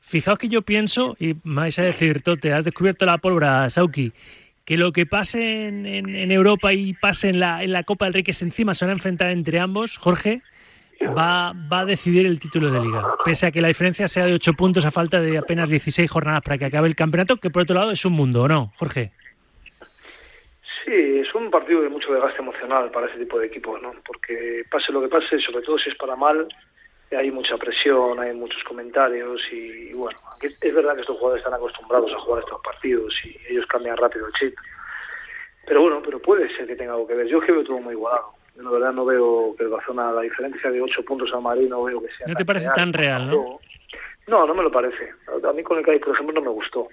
fijaos 0.01 0.39
que 0.39 0.49
yo 0.49 0.63
pienso, 0.63 1.17
y 1.19 1.35
me 1.45 1.57
vais 1.63 1.79
a 1.79 1.83
decir, 1.83 2.23
Tote, 2.23 2.53
has 2.53 2.65
descubierto 2.65 3.05
la 3.05 3.19
pólvora, 3.19 3.69
Sauki, 3.69 4.13
que 4.65 4.77
lo 4.77 4.93
que 4.93 5.07
pase 5.07 5.67
en, 5.69 5.87
en- 5.87 6.15
en 6.15 6.31
Europa 6.31 6.73
y 6.73 6.93
pase 6.95 7.31
en 7.31 7.41
la, 7.41 7.65
en 7.65 7.73
la 7.73 7.83
Copa 7.83 8.05
del 8.05 8.15
Rey, 8.15 8.23
que 8.23 8.33
se 8.33 8.45
encima 8.45 8.75
se 8.75 8.85
van 8.85 8.91
a 8.91 8.95
enfrentar 8.95 9.31
entre 9.31 9.59
ambos, 9.59 9.97
Jorge, 9.99 10.41
va, 11.19 11.53
va 11.53 11.81
a 11.81 11.85
decidir 11.85 12.27
el 12.27 12.39
título 12.39 12.71
de 12.71 12.81
liga. 12.81 13.03
Pese 13.25 13.47
a 13.47 13.51
que 13.51 13.61
la 13.61 13.67
diferencia 13.69 14.07
sea 14.07 14.25
de 14.25 14.35
8 14.35 14.53
puntos 14.53 14.87
a 14.87 14.93
falta 14.93 15.21
de 15.21 15.37
apenas 15.37 15.69
16 15.69 16.09
jornadas 16.09 16.43
para 16.43 16.59
que 16.59 16.67
acabe 16.67 16.87
el 16.87 16.95
campeonato, 16.95 17.39
que 17.39 17.51
por 17.51 17.63
otro 17.63 17.75
lado 17.75 17.91
es 17.91 18.05
un 18.05 18.13
mundo, 18.13 18.43
¿o 18.43 18.49
no, 18.49 18.73
Jorge? 18.77 19.11
Sí, 20.85 21.21
es 21.21 21.33
un 21.35 21.51
partido 21.51 21.83
de 21.83 21.88
mucho 21.88 22.12
desgaste 22.12 22.40
emocional 22.40 22.90
para 22.90 23.07
ese 23.07 23.18
tipo 23.18 23.38
de 23.38 23.47
equipos, 23.47 23.81
¿no? 23.81 23.95
Porque 24.05 24.64
pase 24.71 24.92
lo 24.92 25.01
que 25.01 25.09
pase, 25.09 25.38
sobre 25.38 25.62
todo 25.62 25.79
si 25.79 25.90
es 25.90 25.97
para 25.97 26.16
mal, 26.16 26.49
hay 27.16 27.31
mucha 27.31 27.57
presión, 27.57 28.18
hay 28.18 28.33
muchos 28.35 28.62
comentarios 28.64 29.40
y, 29.53 29.90
y 29.90 29.92
bueno, 29.92 30.18
es 30.40 30.75
verdad 30.75 30.95
que 30.95 31.03
estos 31.03 31.18
jugadores 31.18 31.45
están 31.45 31.55
acostumbrados 31.55 32.12
a 32.12 32.18
jugar 32.18 32.42
estos 32.42 32.61
partidos 32.62 33.14
y 33.25 33.53
ellos 33.53 33.66
cambian 33.66 33.97
rápido 33.97 34.27
el 34.27 34.33
chip. 34.33 34.55
Pero 35.66 35.83
bueno, 35.83 36.03
pero 36.05 36.21
puede 36.21 36.55
ser 36.57 36.66
que 36.66 36.77
tenga 36.77 36.92
algo 36.92 37.07
que 37.07 37.14
ver. 37.14 37.27
Yo 37.27 37.38
es 37.38 37.45
que 37.45 37.53
veo 37.53 37.64
todo 37.64 37.79
muy 37.79 37.95
igualado. 37.95 38.33
Yo 38.57 38.62
la 38.62 38.71
verdad 38.71 38.92
no 38.92 39.05
veo 39.05 39.55
que 39.57 39.64
el 39.64 39.71
Barcelona, 39.71 40.12
la 40.12 40.23
diferencia 40.23 40.71
de 40.71 40.83
8 40.83 41.05
puntos 41.05 41.33
al 41.33 41.42
Madrid, 41.42 41.68
no 41.68 41.85
veo 41.85 42.03
que 42.03 42.09
sea 42.09 42.27
¿No 42.27 42.35
te 42.35 42.45
parece 42.45 42.68
tan 42.75 42.92
real, 42.92 43.31
no? 43.31 43.61
No, 44.27 44.47
no 44.47 44.55
me 44.55 44.62
lo 44.62 44.71
parece. 44.71 45.12
A 45.29 45.53
mí 45.53 45.62
con 45.62 45.79
el 45.79 45.85
Cádiz, 45.85 46.01
por 46.01 46.14
ejemplo, 46.14 46.35
no 46.35 46.42
me 46.42 46.51
gustó. 46.51 46.88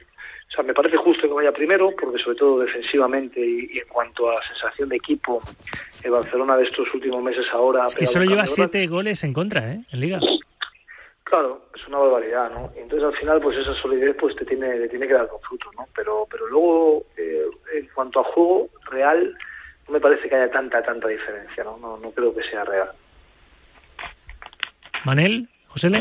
O 0.50 0.52
sea, 0.52 0.64
me 0.64 0.74
parece 0.74 0.98
justo 0.98 1.28
que 1.28 1.34
vaya 1.34 1.52
primero, 1.52 1.92
porque 2.00 2.18
sobre 2.18 2.38
todo 2.38 2.60
defensivamente 2.60 3.40
y, 3.40 3.70
y 3.72 3.80
en 3.80 3.88
cuanto 3.88 4.32
a 4.32 4.42
sensación 4.48 4.90
de 4.90 4.96
equipo, 4.96 5.42
el 6.04 6.12
Barcelona 6.12 6.58
de 6.58 6.64
estos 6.64 6.92
últimos 6.94 7.22
meses 7.22 7.46
ahora... 7.54 7.86
Es 7.86 7.96
que 7.96 8.08
solo 8.08 8.26
lleva 8.26 8.48
siete 8.48 8.88
goles 8.88 9.24
en 9.24 9.34
contra, 9.34 9.74
¿eh? 9.74 9.82
En 9.92 10.00
liga. 10.00 10.20
Claro, 11.24 11.62
es 11.76 11.88
una 11.88 12.00
barbaridad, 12.00 12.50
¿no? 12.50 12.72
Entonces 12.76 13.08
al 13.08 13.16
final, 13.16 13.40
pues 13.40 13.60
esa 13.60 13.76
solidez 13.76 14.16
pues 14.20 14.36
te 14.36 14.46
tiene, 14.46 14.68
te 14.72 14.90
tiene 14.90 15.08
que 15.08 15.14
dar 15.14 15.28
con 15.28 15.40
fruto, 15.42 15.70
¿no? 15.78 15.88
Pero, 15.96 16.28
pero 16.32 16.48
luego, 16.48 17.06
eh, 17.16 17.46
en 17.76 17.88
cuanto 17.94 18.22
a 18.22 18.24
juego 18.24 18.70
real, 18.90 19.38
no 19.88 19.94
me 19.94 20.00
parece 20.00 20.28
que 20.28 20.36
haya 20.36 20.50
tanta, 20.50 20.82
tanta 20.82 21.08
diferencia, 21.08 21.64
¿no? 21.64 21.78
No, 21.78 21.98
no 21.98 22.10
creo 22.10 22.34
que 22.34 22.42
sea 22.42 22.66
real. 22.66 22.90
Manel, 25.06 25.48
José 25.68 25.92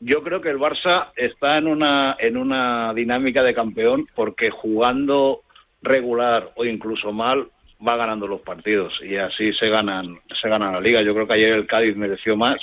Yo 0.00 0.22
creo 0.22 0.40
que 0.40 0.50
el 0.50 0.58
Barça 0.58 1.10
está 1.16 1.56
en 1.56 1.68
una 1.68 2.16
en 2.18 2.36
una 2.36 2.92
dinámica 2.92 3.42
de 3.42 3.54
campeón 3.54 4.06
porque 4.14 4.50
jugando 4.50 5.40
regular 5.82 6.50
o 6.54 6.64
incluso 6.64 7.12
mal 7.12 7.48
va 7.86 7.96
ganando 7.96 8.26
los 8.26 8.42
partidos 8.42 8.92
y 9.02 9.16
así 9.16 9.52
se 9.54 9.68
ganan 9.68 10.18
se 10.40 10.48
gana 10.48 10.72
la 10.72 10.80
liga. 10.80 11.02
Yo 11.02 11.14
creo 11.14 11.26
que 11.26 11.34
ayer 11.34 11.52
el 11.52 11.66
Cádiz 11.66 11.96
mereció 11.96 12.36
más, 12.36 12.58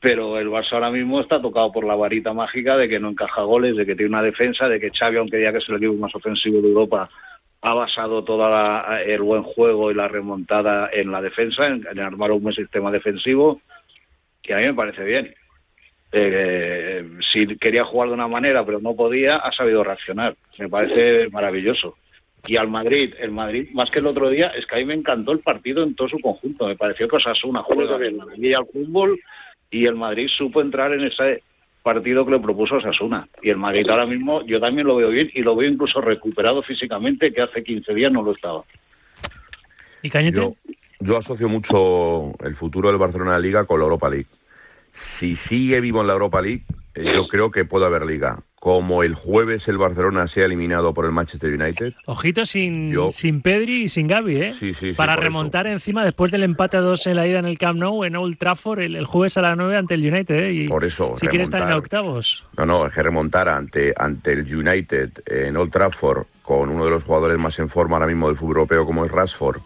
pero 0.00 0.38
el 0.38 0.48
Barça 0.48 0.72
ahora 0.72 0.90
mismo 0.90 1.20
está 1.20 1.40
tocado 1.40 1.72
por 1.72 1.84
la 1.84 1.94
varita 1.94 2.34
mágica 2.34 2.76
de 2.76 2.90
que 2.90 3.00
no 3.00 3.08
encaja 3.08 3.42
goles, 3.42 3.76
de 3.76 3.86
que 3.86 3.94
tiene 3.94 4.10
una 4.10 4.22
defensa, 4.22 4.68
de 4.68 4.80
que 4.80 4.90
Xavi, 4.90 5.16
aunque 5.16 5.38
diga 5.38 5.52
que 5.52 5.58
es 5.58 5.68
el 5.70 5.76
equipo 5.76 5.94
más 5.94 6.14
ofensivo 6.14 6.60
de 6.60 6.68
Europa, 6.68 7.08
ha 7.62 7.74
basado 7.74 8.22
todo 8.22 8.44
el 9.06 9.22
buen 9.22 9.44
juego 9.44 9.90
y 9.90 9.94
la 9.94 10.08
remontada 10.08 10.90
en 10.92 11.10
la 11.10 11.22
defensa, 11.22 11.68
en, 11.68 11.86
en 11.90 12.00
armar 12.00 12.32
un 12.32 12.42
buen 12.42 12.54
sistema 12.54 12.90
defensivo, 12.90 13.62
que 14.42 14.52
a 14.52 14.58
mí 14.58 14.64
me 14.64 14.74
parece 14.74 15.04
bien. 15.04 15.34
Eh, 16.14 17.08
si 17.32 17.46
quería 17.56 17.84
jugar 17.86 18.08
de 18.08 18.14
una 18.14 18.28
manera 18.28 18.66
pero 18.66 18.80
no 18.80 18.94
podía, 18.94 19.36
ha 19.36 19.52
sabido 19.52 19.82
reaccionar. 19.82 20.36
Me 20.58 20.68
parece 20.68 21.30
maravilloso. 21.30 21.96
Y 22.46 22.56
al 22.56 22.68
Madrid, 22.68 23.14
el 23.20 23.30
Madrid, 23.30 23.70
más 23.72 23.90
que 23.90 24.00
el 24.00 24.06
otro 24.06 24.28
día, 24.28 24.48
es 24.48 24.66
que 24.66 24.74
a 24.74 24.78
mí 24.78 24.84
me 24.84 24.94
encantó 24.94 25.32
el 25.32 25.38
partido 25.38 25.84
en 25.84 25.94
todo 25.94 26.08
su 26.08 26.18
conjunto. 26.18 26.66
Me 26.66 26.76
pareció 26.76 27.08
que 27.08 27.16
Osasuna 27.16 27.62
juega 27.62 27.96
de 27.98 28.10
maravilla 28.10 28.58
al 28.58 28.66
fútbol 28.66 29.18
y 29.70 29.86
el 29.86 29.94
Madrid 29.94 30.28
supo 30.28 30.60
entrar 30.60 30.92
en 30.92 31.04
ese 31.04 31.42
partido 31.82 32.24
que 32.24 32.32
le 32.32 32.40
propuso 32.40 32.76
Osasuna. 32.76 33.28
Y 33.42 33.50
el 33.50 33.58
Madrid 33.58 33.88
ahora 33.88 34.06
mismo 34.06 34.44
yo 34.44 34.60
también 34.60 34.86
lo 34.86 34.96
veo 34.96 35.10
bien 35.10 35.30
y 35.32 35.42
lo 35.42 35.54
veo 35.54 35.70
incluso 35.70 36.00
recuperado 36.00 36.62
físicamente, 36.62 37.32
que 37.32 37.42
hace 37.42 37.62
15 37.62 37.94
días 37.94 38.12
no 38.12 38.22
lo 38.22 38.32
estaba. 38.32 38.64
¿Y 40.02 40.10
Cañete? 40.10 40.36
Yo, 40.36 40.56
yo 40.98 41.16
asocio 41.16 41.48
mucho 41.48 42.32
el 42.44 42.54
futuro 42.56 42.88
del 42.88 42.98
Barcelona 42.98 43.36
de 43.36 43.42
Liga 43.42 43.64
con 43.66 43.78
la 43.78 43.84
Europa 43.84 44.10
League. 44.10 44.26
Si 44.92 45.36
sigue 45.36 45.80
vivo 45.80 46.00
en 46.02 46.06
la 46.06 46.12
Europa 46.12 46.40
League, 46.42 46.64
eh, 46.94 47.12
yo 47.14 47.26
creo 47.28 47.50
que 47.50 47.64
puede 47.64 47.86
haber 47.86 48.04
Liga. 48.04 48.40
Como 48.54 49.02
el 49.02 49.14
jueves 49.16 49.66
el 49.66 49.76
Barcelona 49.78 50.28
sea 50.28 50.44
eliminado 50.44 50.94
por 50.94 51.04
el 51.04 51.10
Manchester 51.10 51.52
United, 51.60 51.94
Ojito 52.06 52.46
sin, 52.46 52.92
Yo- 52.92 53.10
sin 53.10 53.40
Pedri 53.42 53.84
y 53.84 53.88
sin 53.88 54.06
Gaby, 54.06 54.36
¿eh? 54.36 54.50
Sí, 54.52 54.72
sí, 54.72 54.90
sí, 54.90 54.96
Para 54.96 55.16
remontar 55.16 55.66
encima 55.66 56.04
después 56.04 56.30
del 56.30 56.44
empate 56.44 56.76
a 56.76 56.80
dos 56.80 57.04
en 57.08 57.16
la 57.16 57.26
ida 57.26 57.40
en 57.40 57.46
el 57.46 57.58
Camp 57.58 57.80
Nou, 57.80 58.04
en 58.04 58.14
Old 58.14 58.38
Trafford, 58.38 58.78
el, 58.80 58.94
el 58.94 59.06
jueves 59.06 59.36
a 59.36 59.42
las 59.42 59.56
9 59.56 59.76
ante 59.76 59.94
el 59.94 60.06
United, 60.12 60.34
¿eh? 60.36 60.52
Y 60.52 60.68
Por 60.68 60.84
eso, 60.84 61.14
Si 61.18 61.26
quiere 61.26 61.42
estar 61.42 61.62
en 61.62 61.72
octavos. 61.72 62.44
No, 62.56 62.64
no, 62.64 62.86
es 62.86 62.94
que 62.94 63.02
remontar 63.02 63.48
ante, 63.48 63.92
ante 63.96 64.32
el 64.34 64.54
United 64.54 65.10
en 65.26 65.56
Old 65.56 65.72
Trafford 65.72 66.26
con 66.42 66.68
uno 66.68 66.84
de 66.84 66.90
los 66.90 67.02
jugadores 67.02 67.38
más 67.38 67.58
en 67.58 67.68
forma 67.68 67.96
ahora 67.96 68.06
mismo 68.06 68.28
del 68.28 68.36
fútbol 68.36 68.58
europeo 68.58 68.86
como 68.86 69.04
es 69.04 69.10
Rashford, 69.10 69.58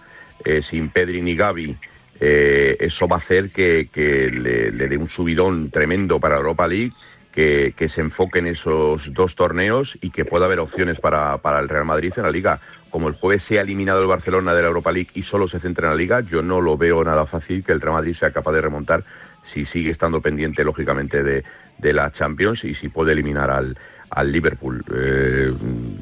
eh, 0.43 0.62
sin 0.62 0.89
Pedri 0.89 1.21
ni 1.21 1.35
Gavi, 1.37 1.77
eh, 2.21 2.77
eso 2.81 3.09
va 3.09 3.17
a 3.17 3.19
hacer 3.19 3.51
que, 3.51 3.89
le, 3.95 4.71
dé 4.71 4.97
un 4.97 5.09
subidón 5.09 5.71
tremendo 5.71 6.21
para 6.21 6.37
Europa 6.37 6.67
League, 6.69 6.93
que, 7.33 7.89
se 7.89 8.01
enfoque 8.01 8.39
en 8.39 8.47
esos 8.47 9.13
dos 9.13 9.35
torneos 9.35 9.99
y 10.01 10.11
que 10.11 10.25
pueda 10.25 10.47
haber 10.47 10.59
opciones 10.59 11.01
para, 11.01 11.37
para 11.39 11.61
el 11.61 11.69
Real 11.69 11.85
Madrid 11.85 12.13
en 12.17 12.23
la 12.23 12.31
Liga. 12.31 12.61
Como 12.89 13.09
el 13.09 13.15
jueves 13.15 13.43
sea 13.43 13.61
eliminado 13.61 14.01
el 14.01 14.07
Barcelona 14.07 14.55
de 14.55 14.63
la 14.63 14.69
Europa 14.69 14.91
League 14.91 15.11
y 15.15 15.23
solo 15.23 15.47
se 15.47 15.59
centra 15.59 15.89
en 15.89 15.93
la 15.93 15.99
Liga, 15.99 16.21
yo 16.21 16.41
no 16.41 16.63
lo 16.63 16.79
veo 16.79 17.05
nada 17.05 17.27
fácil 17.27 17.63
que 17.63 17.73
el 17.73 17.81
Real 17.83 17.95
Madrid 17.95 18.15
sea 18.15 18.31
capaz 18.31 18.53
de 18.53 18.63
remontar 18.63 19.05
si 19.43 19.67
sigue 19.67 19.91
estando 19.91 20.23
pendiente, 20.23 20.65
lógicamente, 20.65 21.23
de, 21.23 21.45
de 21.79 21.93
la 21.93 22.11
Champions 22.11 22.65
y 22.65 22.73
si 22.73 22.89
puede 22.89 23.13
eliminar 23.13 23.51
al, 23.51 23.77
al 24.11 24.33
Liverpool. 24.33 24.85
Eh, 24.95 25.53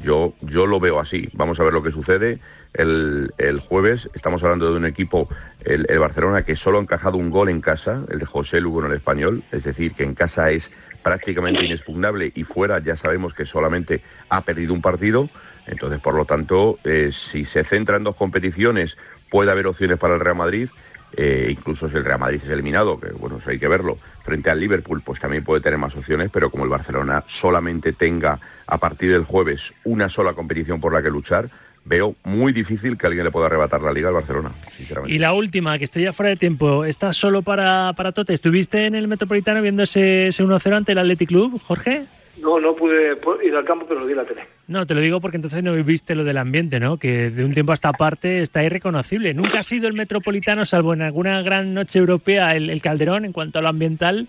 yo, 0.01 0.33
yo 0.41 0.65
lo 0.65 0.79
veo 0.79 0.99
así. 0.99 1.29
Vamos 1.33 1.59
a 1.59 1.63
ver 1.63 1.73
lo 1.73 1.83
que 1.83 1.91
sucede 1.91 2.39
el, 2.77 3.59
jueves. 3.67 4.09
Estamos 4.13 4.43
hablando 4.43 4.69
de 4.69 4.77
un 4.77 4.85
equipo, 4.85 5.29
el, 5.63 5.85
el 5.89 5.99
Barcelona, 5.99 6.43
que 6.43 6.55
solo 6.55 6.79
ha 6.79 6.81
encajado 6.81 7.17
un 7.17 7.29
gol 7.29 7.49
en 7.49 7.61
casa, 7.61 8.03
el 8.09 8.19
de 8.19 8.25
José 8.25 8.61
Lugo 8.61 8.81
en 8.81 8.91
el 8.91 8.97
español. 8.97 9.43
Es 9.51 9.63
decir, 9.63 9.93
que 9.93 10.03
en 10.03 10.13
casa 10.13 10.51
es 10.51 10.71
prácticamente 11.05 11.63
inexpugnable 11.63 12.31
y 12.33 12.43
fuera 12.43 12.79
ya 12.79 12.95
sabemos 12.95 13.35
que 13.35 13.45
solamente 13.45 14.01
ha 14.27 14.41
perdido 14.41 14.73
un 14.73 14.81
partido. 14.81 15.29
Entonces, 15.67 15.99
por 15.99 16.15
lo 16.15 16.25
tanto, 16.25 16.79
eh, 16.83 17.09
si 17.11 17.45
se 17.45 17.63
centra 17.63 17.97
en 17.97 18.03
dos 18.03 18.15
competiciones, 18.15 18.97
puede 19.29 19.51
haber 19.51 19.67
opciones 19.67 19.99
para 19.99 20.15
el 20.15 20.19
Real 20.19 20.35
Madrid. 20.35 20.69
Eh, 21.15 21.47
incluso 21.51 21.87
si 21.87 21.95
el 21.95 22.03
Real 22.03 22.19
Madrid 22.19 22.41
es 22.43 22.49
eliminado, 22.49 22.99
que 22.99 23.11
bueno, 23.11 23.37
eso 23.37 23.51
hay 23.51 23.59
que 23.59 23.67
verlo, 23.67 23.99
frente 24.23 24.49
al 24.49 24.59
Liverpool, 24.59 25.01
pues 25.05 25.19
también 25.19 25.43
puede 25.43 25.61
tener 25.61 25.77
más 25.77 25.95
opciones, 25.95 26.29
pero 26.33 26.49
como 26.49 26.63
el 26.63 26.69
Barcelona 26.69 27.23
solamente 27.27 27.93
tenga 27.93 28.39
a 28.65 28.77
partir 28.79 29.11
del 29.11 29.23
jueves 29.23 29.73
una 29.85 30.09
sola 30.09 30.33
competición 30.33 30.81
por 30.81 30.91
la 30.91 31.03
que 31.03 31.09
luchar, 31.09 31.49
veo 31.85 32.15
muy 32.23 32.51
difícil 32.51 32.97
que 32.97 33.07
alguien 33.07 33.23
le 33.23 33.31
pueda 33.31 33.45
arrebatar 33.45 33.81
la 33.81 33.93
liga 33.93 34.09
al 34.09 34.15
Barcelona, 34.15 34.49
sinceramente. 34.75 35.15
Y 35.15 35.19
la 35.19 35.33
última, 35.33 35.77
que 35.77 35.85
estoy 35.85 36.03
ya 36.03 36.13
fuera 36.13 36.31
de 36.31 36.35
tiempo, 36.35 36.83
está 36.83 37.13
solo 37.13 37.43
para, 37.43 37.93
para 37.93 38.11
Tote. 38.11 38.33
¿Estuviste 38.33 38.87
en 38.87 38.95
el 38.95 39.07
Metropolitano 39.07 39.61
viendo 39.61 39.83
ese, 39.83 40.27
ese 40.27 40.43
1-0 40.43 40.75
ante 40.75 40.91
el 40.91 40.99
Athletic 40.99 41.29
Club, 41.29 41.61
Jorge? 41.63 42.05
No, 42.41 42.59
no 42.59 42.75
pude 42.75 43.17
ir 43.43 43.55
al 43.55 43.63
campo, 43.63 43.85
pero 43.87 44.01
lo 44.01 44.05
vi 44.05 44.11
en 44.11 44.17
la 44.17 44.25
tele. 44.25 44.41
No, 44.67 44.85
te 44.85 44.93
lo 44.93 44.99
digo 44.99 45.21
porque 45.21 45.37
entonces 45.37 45.63
no 45.63 45.73
viste 45.83 46.15
lo 46.15 46.25
del 46.25 46.37
ambiente, 46.37 46.79
¿no? 46.79 46.97
Que 46.97 47.29
de 47.29 47.45
un 47.45 47.53
tiempo 47.53 47.71
a 47.71 47.75
esta 47.75 47.93
parte 47.93 48.41
está 48.41 48.63
irreconocible. 48.63 49.33
Nunca 49.33 49.59
ha 49.59 49.63
sido 49.63 49.87
el 49.87 49.93
Metropolitano, 49.93 50.65
salvo 50.65 50.93
en 50.93 51.01
alguna 51.01 51.41
gran 51.43 51.73
noche 51.73 51.99
europea, 51.99 52.55
el, 52.55 52.69
el 52.69 52.81
Calderón 52.81 53.23
en 53.23 53.31
cuanto 53.31 53.59
a 53.59 53.61
lo 53.61 53.69
ambiental, 53.69 54.27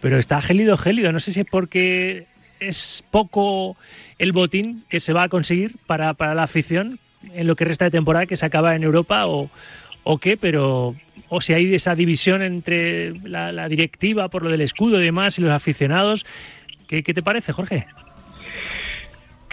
pero 0.00 0.18
está 0.18 0.40
gélido, 0.40 0.76
gélido. 0.76 1.12
No 1.12 1.20
sé 1.20 1.32
si 1.32 1.40
es 1.40 1.46
porque 1.46 2.26
es 2.68 3.04
poco 3.10 3.76
el 4.18 4.32
botín 4.32 4.84
que 4.88 5.00
se 5.00 5.12
va 5.12 5.24
a 5.24 5.28
conseguir 5.28 5.76
para, 5.86 6.14
para 6.14 6.34
la 6.34 6.44
afición 6.44 6.98
en 7.34 7.46
lo 7.46 7.54
que 7.56 7.64
resta 7.64 7.84
de 7.86 7.90
temporada 7.90 8.26
que 8.26 8.36
se 8.36 8.46
acaba 8.46 8.74
en 8.74 8.82
Europa 8.82 9.26
o, 9.26 9.48
o 10.04 10.18
qué, 10.18 10.36
pero 10.36 10.94
o 11.28 11.40
si 11.40 11.54
hay 11.54 11.74
esa 11.74 11.94
división 11.94 12.42
entre 12.42 13.12
la, 13.28 13.68
directiva 13.68 14.28
por 14.28 14.42
lo 14.42 14.50
del 14.50 14.60
escudo 14.60 15.00
y 15.00 15.04
demás 15.04 15.38
y 15.38 15.42
los 15.42 15.52
aficionados. 15.52 16.26
¿Qué, 16.88 17.02
qué 17.02 17.14
te 17.14 17.22
parece, 17.22 17.52
Jorge? 17.52 17.86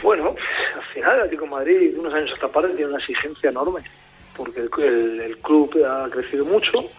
Bueno, 0.04 0.36
al 0.76 0.84
final 0.93 1.12
el 1.15 1.19
Atlético 1.22 1.43
de 1.45 1.52
Madrid, 1.52 1.91
unos 1.98 2.13
años 2.13 2.32
a 2.32 2.34
esta 2.34 2.48
parte, 2.48 2.69
tiene 2.74 2.88
una 2.91 3.00
exigencia 3.00 3.50
enorme, 3.50 3.82
porque 4.36 4.62
el, 4.62 4.69
el- 4.84 5.19
el 5.22 5.38
club 5.39 5.72
ha 5.86 6.10
crecido 6.10 6.45
mucho 6.45 6.89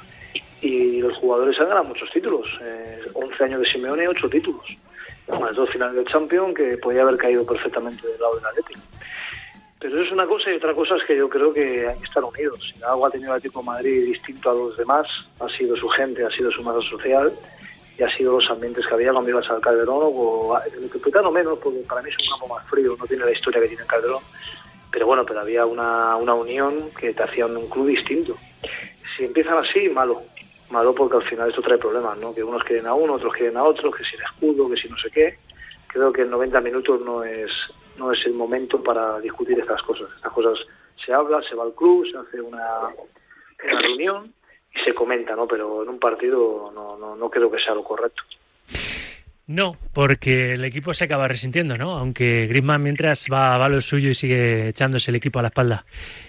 y 0.60 1.00
los 1.00 1.16
jugadores 1.18 1.58
han 1.58 1.68
ganado 1.68 1.84
muchos 1.84 2.10
títulos. 2.10 2.46
Eh, 2.62 3.00
11 3.14 3.44
años 3.44 3.60
de 3.60 3.66
Simeone, 3.70 4.06
8 4.08 4.28
títulos. 4.28 4.64
Más 5.28 5.54
dos 5.54 5.70
finales 5.70 5.94
del 5.94 6.06
Champions 6.06 6.54
que 6.54 6.76
podía 6.78 7.02
haber 7.02 7.16
caído 7.16 7.46
perfectamente 7.46 8.06
del 8.06 8.20
lado 8.20 8.36
del 8.36 8.46
Atlético. 8.46 8.80
Pero 9.80 9.94
eso 9.94 10.04
es 10.04 10.12
una 10.12 10.26
cosa 10.26 10.50
y 10.50 10.56
otra 10.56 10.74
cosa 10.74 10.96
es 10.96 11.04
que 11.04 11.16
yo 11.16 11.28
creo 11.28 11.54
que 11.54 11.88
hay 11.88 11.98
que 11.98 12.04
estar 12.04 12.22
unidos. 12.22 12.72
Si 12.74 12.82
algo 12.82 13.06
ha 13.06 13.10
tenido 13.10 13.30
el 13.30 13.36
Atlético 13.38 13.60
de 13.60 13.66
Madrid 13.66 14.04
distinto 14.06 14.50
a 14.50 14.54
los 14.54 14.76
demás, 14.76 15.06
ha 15.38 15.48
sido 15.48 15.74
su 15.76 15.88
gente, 15.88 16.24
ha 16.24 16.30
sido 16.30 16.50
su 16.50 16.62
masa 16.62 16.80
social 16.86 17.32
y 17.98 18.02
ha 18.02 18.16
sido 18.16 18.32
los 18.32 18.50
ambientes 18.50 18.86
que 18.86 18.94
había 18.94 19.12
cuando 19.12 19.30
ibas 19.30 19.48
al 19.48 19.60
Calderón 19.62 20.00
o 20.02 20.58
el 20.58 20.80
Metropolitano 20.82 21.30
menos, 21.30 21.58
porque 21.58 21.80
para 21.88 22.02
mí 22.02 22.10
es 22.10 22.18
un 22.18 22.30
campo 22.30 22.54
más 22.54 22.66
frío, 22.68 22.94
no 22.98 23.06
tiene 23.06 23.24
la 23.24 23.32
historia 23.32 23.60
que 23.62 23.68
tiene 23.68 23.82
el 23.82 23.88
Calderón. 23.88 24.22
Pero 24.90 25.06
bueno, 25.06 25.24
pero 25.24 25.40
había 25.40 25.64
una, 25.64 26.16
una 26.16 26.34
unión 26.34 26.90
que 26.98 27.14
te 27.14 27.22
hacía 27.22 27.46
un 27.46 27.68
club 27.70 27.86
distinto. 27.86 28.36
Si 29.16 29.24
empiezan 29.24 29.58
así, 29.58 29.88
malo. 29.88 30.22
Malo 30.70 30.94
porque 30.94 31.16
al 31.16 31.22
final 31.24 31.48
esto 31.48 31.62
trae 31.62 31.78
problemas, 31.78 32.16
¿no? 32.18 32.34
Que 32.34 32.44
unos 32.44 32.62
quieren 32.64 32.86
a 32.86 32.94
uno, 32.94 33.14
otros 33.14 33.34
quieren 33.34 33.56
a 33.56 33.64
otros, 33.64 33.94
que 33.94 34.04
si 34.04 34.16
el 34.16 34.22
escudo, 34.22 34.70
que 34.70 34.76
si 34.76 34.88
no 34.88 34.96
sé 34.96 35.10
qué. 35.10 35.38
Creo 35.88 36.12
que 36.12 36.22
en 36.22 36.30
90 36.30 36.60
minutos 36.60 37.00
no 37.00 37.24
es 37.24 37.50
no 37.98 38.12
es 38.12 38.24
el 38.24 38.32
momento 38.32 38.82
para 38.82 39.20
discutir 39.20 39.58
estas 39.58 39.82
cosas. 39.82 40.08
Estas 40.16 40.32
cosas 40.32 40.58
se 41.04 41.12
habla, 41.12 41.42
se 41.42 41.54
va 41.54 41.64
al 41.64 41.74
club, 41.74 42.06
se 42.10 42.16
hace 42.16 42.40
una, 42.40 42.88
una 42.88 43.80
reunión 43.80 44.32
y 44.74 44.80
se 44.80 44.94
comenta, 44.94 45.36
¿no? 45.36 45.46
Pero 45.46 45.82
en 45.82 45.88
un 45.88 45.98
partido 45.98 46.70
no, 46.74 46.96
no, 46.96 47.16
no 47.16 47.30
creo 47.30 47.50
que 47.50 47.60
sea 47.60 47.74
lo 47.74 47.84
correcto. 47.84 48.22
No, 49.50 49.76
porque 49.92 50.54
el 50.54 50.64
equipo 50.64 50.94
se 50.94 51.06
acaba 51.06 51.26
resintiendo, 51.26 51.76
¿no? 51.76 51.98
Aunque 51.98 52.46
Griezmann 52.46 52.84
mientras 52.84 53.26
va, 53.32 53.56
a 53.56 53.68
lo 53.68 53.80
suyo 53.80 54.08
y 54.08 54.14
sigue 54.14 54.68
echándose 54.68 55.10
el 55.10 55.16
equipo 55.16 55.40
a 55.40 55.42
la 55.42 55.48
espalda. 55.48 55.84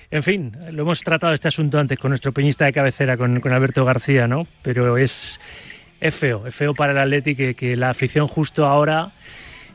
En 0.09 0.23
fin, 0.23 0.51
lo 0.71 0.81
hemos 0.81 1.01
tratado 1.01 1.31
este 1.31 1.47
asunto 1.47 1.77
antes 1.77 1.99
con 1.99 2.09
nuestro 2.09 2.31
peñista 2.31 2.65
de 2.65 2.73
cabecera, 2.73 3.17
con, 3.17 3.39
Alberto 3.53 3.85
García, 3.85 4.27
¿no? 4.27 4.47
Pero 4.63 4.97
es, 4.97 5.39
feo, 5.99 6.45
feo 6.49 6.73
para 6.73 6.93
el 6.93 6.97
Atleti 6.97 7.35
que, 7.35 7.75
la 7.75 7.91
afición 7.91 8.27
justo 8.27 8.65
ahora 8.65 9.11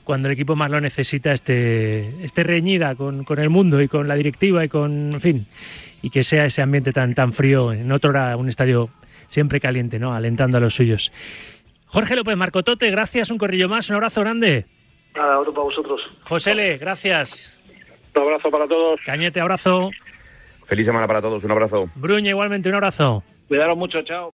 cuando 0.03 0.27
el 0.27 0.33
equipo 0.33 0.57
más 0.57 0.69
lo 0.69 0.81
necesita 0.81 1.33
esté, 1.33 2.11
reñida 2.35 2.97
con, 2.97 3.25
el 3.39 3.49
mundo 3.49 3.81
y 3.81 3.87
con 3.87 4.09
la 4.09 4.17
directiva 4.17 4.65
y 4.65 4.69
con, 4.69 5.13
en 5.13 5.21
fin, 5.21 5.47
y 6.03 6.11
que 6.11 6.25
sea 6.25 6.47
ese 6.47 6.63
ambiente 6.63 6.93
tan, 6.93 7.15
tan 7.15 7.33
frío, 7.33 7.73
en 7.73 7.93
otro 7.93 8.11
era 8.11 8.37
un 8.37 8.49
estadio 8.49 8.91
siempre 9.29 9.61
caliente, 9.61 9.99
¿no? 10.01 10.15
Alentando 10.15 10.59
a 10.59 10.61
los 10.61 10.75
suyos. 10.75 11.13
Jorge 11.97 12.15
López 12.15 12.37
Marcotote, 12.37 12.91
gracias, 12.91 13.31
un 13.31 13.39
corrillo 13.39 13.71
más, 13.71 13.89
un 13.89 13.97
abrazo 13.97 14.21
grande. 14.21 14.67
Nada, 15.15 15.41
otro 15.41 15.55
para 15.55 15.65
vosotros. 15.65 16.03
José 16.25 16.55
Le, 16.55 16.77
gracias. 16.77 17.57
Un 18.15 18.21
abrazo 18.21 18.51
para 18.51 18.69
todos. 18.69 19.01
Cañete, 19.07 19.41
abrazo. 19.41 19.89
Feliz 20.67 20.85
semana 20.85 21.07
para 21.07 21.23
todos, 21.23 21.43
un 21.45 21.53
abrazo. 21.53 21.89
Bruña, 21.95 22.29
igualmente, 22.29 22.69
un 22.69 22.75
abrazo. 22.75 23.25
Cuidaros 23.49 23.79
mucho, 23.79 24.03
chao. 24.03 24.35